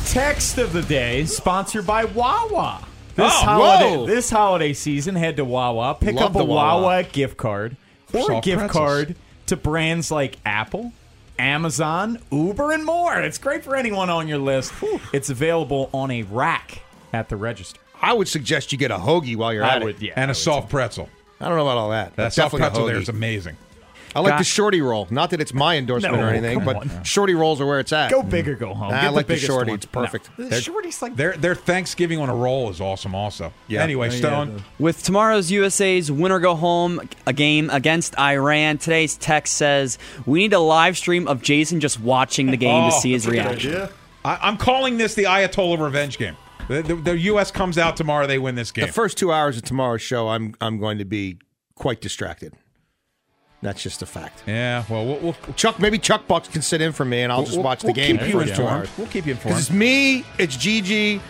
Text 0.06 0.58
of 0.58 0.72
the 0.72 0.82
day 0.82 1.24
sponsored 1.24 1.86
by 1.86 2.04
Wawa. 2.04 2.82
This 3.14 3.32
Oh, 3.34 3.44
holiday 3.44 3.96
whoa. 3.96 4.06
this 4.06 4.30
holiday 4.30 4.72
season, 4.72 5.14
head 5.14 5.36
to 5.36 5.44
Wawa, 5.44 5.96
pick 6.00 6.16
Love 6.16 6.36
up 6.36 6.42
a 6.42 6.44
Wawa. 6.44 6.82
Wawa 6.82 7.02
gift 7.04 7.36
card 7.36 7.76
or 8.12 8.32
a 8.32 8.40
gift 8.40 8.58
pretzels. 8.58 8.70
card 8.72 9.16
to 9.46 9.56
brands 9.56 10.10
like 10.10 10.36
Apple, 10.44 10.92
Amazon, 11.38 12.18
Uber, 12.30 12.72
and 12.72 12.84
more. 12.84 13.18
It's 13.20 13.38
great 13.38 13.64
for 13.64 13.74
anyone 13.76 14.10
on 14.10 14.28
your 14.28 14.38
list. 14.38 14.72
It's 15.12 15.30
available 15.30 15.88
on 15.92 16.10
a 16.10 16.22
rack 16.24 16.82
at 17.12 17.28
the 17.28 17.36
register. 17.36 17.80
I 18.02 18.12
would 18.12 18.28
suggest 18.28 18.72
you 18.72 18.78
get 18.78 18.90
a 18.90 18.98
hoagie 18.98 19.36
while 19.36 19.52
you're 19.54 19.64
I 19.64 19.76
at 19.76 19.82
would, 19.84 19.96
it. 19.96 20.02
yeah. 20.02 20.12
and 20.16 20.30
I 20.30 20.32
a 20.32 20.34
soft 20.34 20.68
pretzel. 20.68 21.08
I 21.40 21.48
don't 21.48 21.56
know 21.56 21.62
about 21.66 21.78
all 21.78 21.90
that. 21.90 22.16
That 22.16 22.32
soft 22.34 22.54
pretzel 22.54 22.86
there 22.86 22.96
is 22.96 23.08
amazing. 23.08 23.56
I 24.16 24.20
like 24.20 24.32
Got- 24.32 24.38
the 24.38 24.44
shorty 24.44 24.80
roll. 24.80 25.06
Not 25.10 25.30
that 25.30 25.40
it's 25.42 25.52
my 25.52 25.76
endorsement 25.76 26.16
No, 26.16 26.22
or 26.22 26.30
anything, 26.30 26.56
come 26.58 26.64
but 26.64 26.76
on. 26.76 27.04
shorty 27.04 27.34
rolls 27.34 27.60
are 27.60 27.66
where 27.66 27.78
it's 27.80 27.92
at. 27.92 28.10
Go 28.10 28.22
big 28.22 28.48
or 28.48 28.54
go 28.54 28.72
home. 28.74 28.92
I 28.94 29.02
Get 29.02 29.12
like 29.12 29.26
the 29.26 29.34
biggest 29.34 29.46
shorty. 29.46 29.70
one. 29.70 29.76
It's 29.76 29.84
perfect. 29.86 30.30
No. 30.38 30.44
The 30.44 30.50
They're- 30.52 30.60
shorty's 30.62 31.02
like 31.02 31.16
Their 31.16 31.36
their 31.36 31.54
Thanksgiving 31.54 32.18
on 32.18 32.28
a 32.30 32.34
roll 32.34 32.70
is 32.70 32.80
awesome. 32.80 33.14
Also. 33.14 33.52
Yeah. 33.68 33.82
Anyway, 33.82 34.08
Oh, 34.08 34.12
yeah, 34.12 34.16
Stone. 34.18 34.64
With 34.78 35.02
tomorrow's 35.02 35.50
USA's 35.50 36.10
winner 36.10 36.38
go 36.40 36.54
home 36.54 37.00
a 37.26 37.32
game 37.34 37.68
against 37.70 38.18
Iran, 38.18 38.78
today's 38.78 39.16
text 39.16 39.54
says 39.54 39.98
we 40.24 40.38
need 40.38 40.52
a 40.54 40.58
live 40.58 40.96
stream 40.96 41.28
of 41.28 41.42
Jason 41.42 41.80
just 41.80 42.00
watching 42.00 42.46
the 42.50 42.56
game 42.56 42.88
to 42.90 42.96
Oh, 42.96 43.00
see 43.00 43.12
his 43.12 43.24
that's 43.24 43.36
a 43.36 43.42
good 43.42 43.72
reaction. 43.74 43.88
I, 44.24 44.38
I'm 44.40 44.56
calling 44.56 44.96
this 44.96 45.14
the 45.14 45.24
Ayatollah 45.24 45.78
revenge 45.78 46.16
game. 46.18 46.36
The, 46.68 46.82
the, 46.82 46.94
the 46.96 47.18
U.S. 47.18 47.50
comes 47.52 47.78
out 47.78 47.96
tomorrow. 47.96 48.26
They 48.26 48.38
win 48.38 48.54
this 48.56 48.72
game. 48.72 48.86
The 48.86 48.92
first 48.92 49.16
two 49.18 49.30
hours 49.30 49.56
of 49.58 49.62
tomorrow's 49.64 50.02
show, 50.02 50.28
I'm 50.28 50.54
I'm 50.60 50.78
going 50.80 50.98
to 50.98 51.04
be 51.04 51.36
quite 51.76 52.00
distracted. 52.00 52.54
That's 53.62 53.82
just 53.82 54.02
a 54.02 54.06
fact. 54.06 54.42
yeah. 54.46 54.84
Well, 54.88 55.04
we'll, 55.06 55.18
we'll 55.18 55.36
Chuck, 55.56 55.80
maybe 55.80 55.98
Chuck 55.98 56.26
Bucks 56.28 56.46
can 56.48 56.62
sit 56.62 56.80
in 56.80 56.92
for 56.92 57.04
me, 57.04 57.22
and 57.22 57.32
I'll 57.32 57.42
just 57.42 57.54
we'll- 57.56 57.64
watch 57.64 57.80
the 57.80 57.86
we'll 57.88 57.94
game. 57.94 58.18
Keep 58.18 58.28
you 58.28 58.40
informed. 58.40 58.70
hours. 58.70 58.90
We'll 58.98 59.06
keep 59.08 59.26
you 59.26 59.32
informed. 59.32 59.54
Because 59.56 59.68
it's 59.70 59.76
me, 59.76 60.24
it's 60.38 60.56
Gigi, 60.56 61.20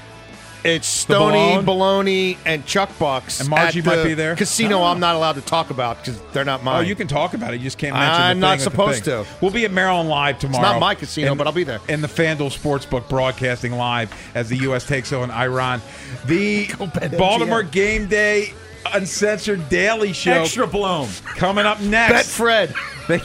It's 0.64 0.88
Stony, 0.88 1.62
Bologna? 1.64 2.34
Baloney, 2.34 2.38
and 2.44 2.66
Chuck 2.66 2.90
Bucks. 2.98 3.38
And 3.38 3.48
Margie 3.48 3.80
might 3.82 4.02
be 4.02 4.14
there? 4.14 4.34
Casino, 4.34 4.80
Oh. 4.80 4.84
I'm 4.84 4.98
not 4.98 5.14
allowed 5.14 5.34
to 5.36 5.40
talk 5.40 5.70
about 5.70 5.98
because 5.98 6.20
they're 6.32 6.44
not 6.44 6.60
oh, 6.60 6.64
mine. 6.64 6.76
Oh, 6.78 6.80
you 6.80 6.96
can 6.96 7.06
talk 7.06 7.34
about 7.34 7.54
it. 7.54 7.58
You 7.58 7.62
just 7.64 7.78
can't 7.78 7.94
mention. 7.94 8.20
I'm 8.20 8.40
the 8.40 8.40
not 8.40 8.58
thing 8.58 8.64
with 8.64 8.64
the 8.64 8.70
supposed 8.72 9.04
thing. 9.04 9.24
to. 9.24 9.30
We'll 9.40 9.52
be 9.52 9.64
at 9.64 9.70
Maryland 9.70 10.08
Live 10.08 10.40
tomorrow. 10.40 10.64
It's 10.64 10.72
not 10.72 10.80
my 10.80 10.94
casino, 10.96 11.36
but 11.36 11.46
I'll 11.46 11.52
be 11.52 11.62
there. 11.62 11.78
In 11.88 12.00
the 12.00 12.08
FanDuel 12.08 12.50
Sportsbook, 12.50 13.08
broadcasting 13.08 13.72
live 13.72 14.12
as 14.34 14.48
the 14.48 14.56
U.S. 14.58 14.84
takes 14.84 15.12
on 15.12 15.30
Iran. 15.30 15.80
The 16.26 16.66
Baltimore 17.16 17.62
Game 17.62 18.08
Day 18.08 18.52
Uncensored 18.92 19.68
Daily 19.68 20.12
Show. 20.12 20.32
Extra 20.42 20.66
blown. 20.66 21.08
Coming 21.36 21.66
up 21.66 21.80
next. 21.80 22.36
Betfred. 22.38 22.74
They, 23.06 23.18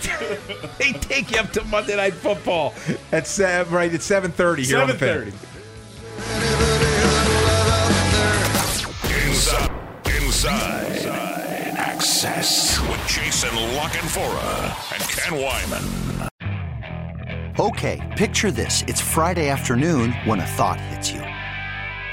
they 0.78 0.91
take 0.99 1.32
you 1.32 1.39
up 1.39 1.49
to 1.53 1.64
Monday 1.64 1.95
Night 1.95 2.14
Football 2.14 2.76
at 3.12 3.26
seven, 3.26 3.74
right 3.74 3.91
at 3.91 4.03
seven 4.03 4.32
thirty 4.32 4.62
here 4.64 4.78
on 4.78 4.88
the 4.88 4.93
fan. 4.93 5.32
7:30. 5.32 6.72
Inside, 9.28 9.72
inside, 10.05 11.74
access 11.78 12.80
with 12.82 13.07
Jason 13.07 13.55
La 13.76 13.88
Canfora 13.89 14.93
and 14.93 15.01
Ken 15.09 15.34
Weinman. 15.34 16.30
Okay, 17.59 17.99
picture 18.18 18.51
this. 18.51 18.84
It's 18.88 19.01
Friday 19.01 19.49
afternoon 19.49 20.14
when 20.26 20.39
a 20.39 20.45
thought 20.45 20.80
hits 20.80 21.12
you. 21.12 21.22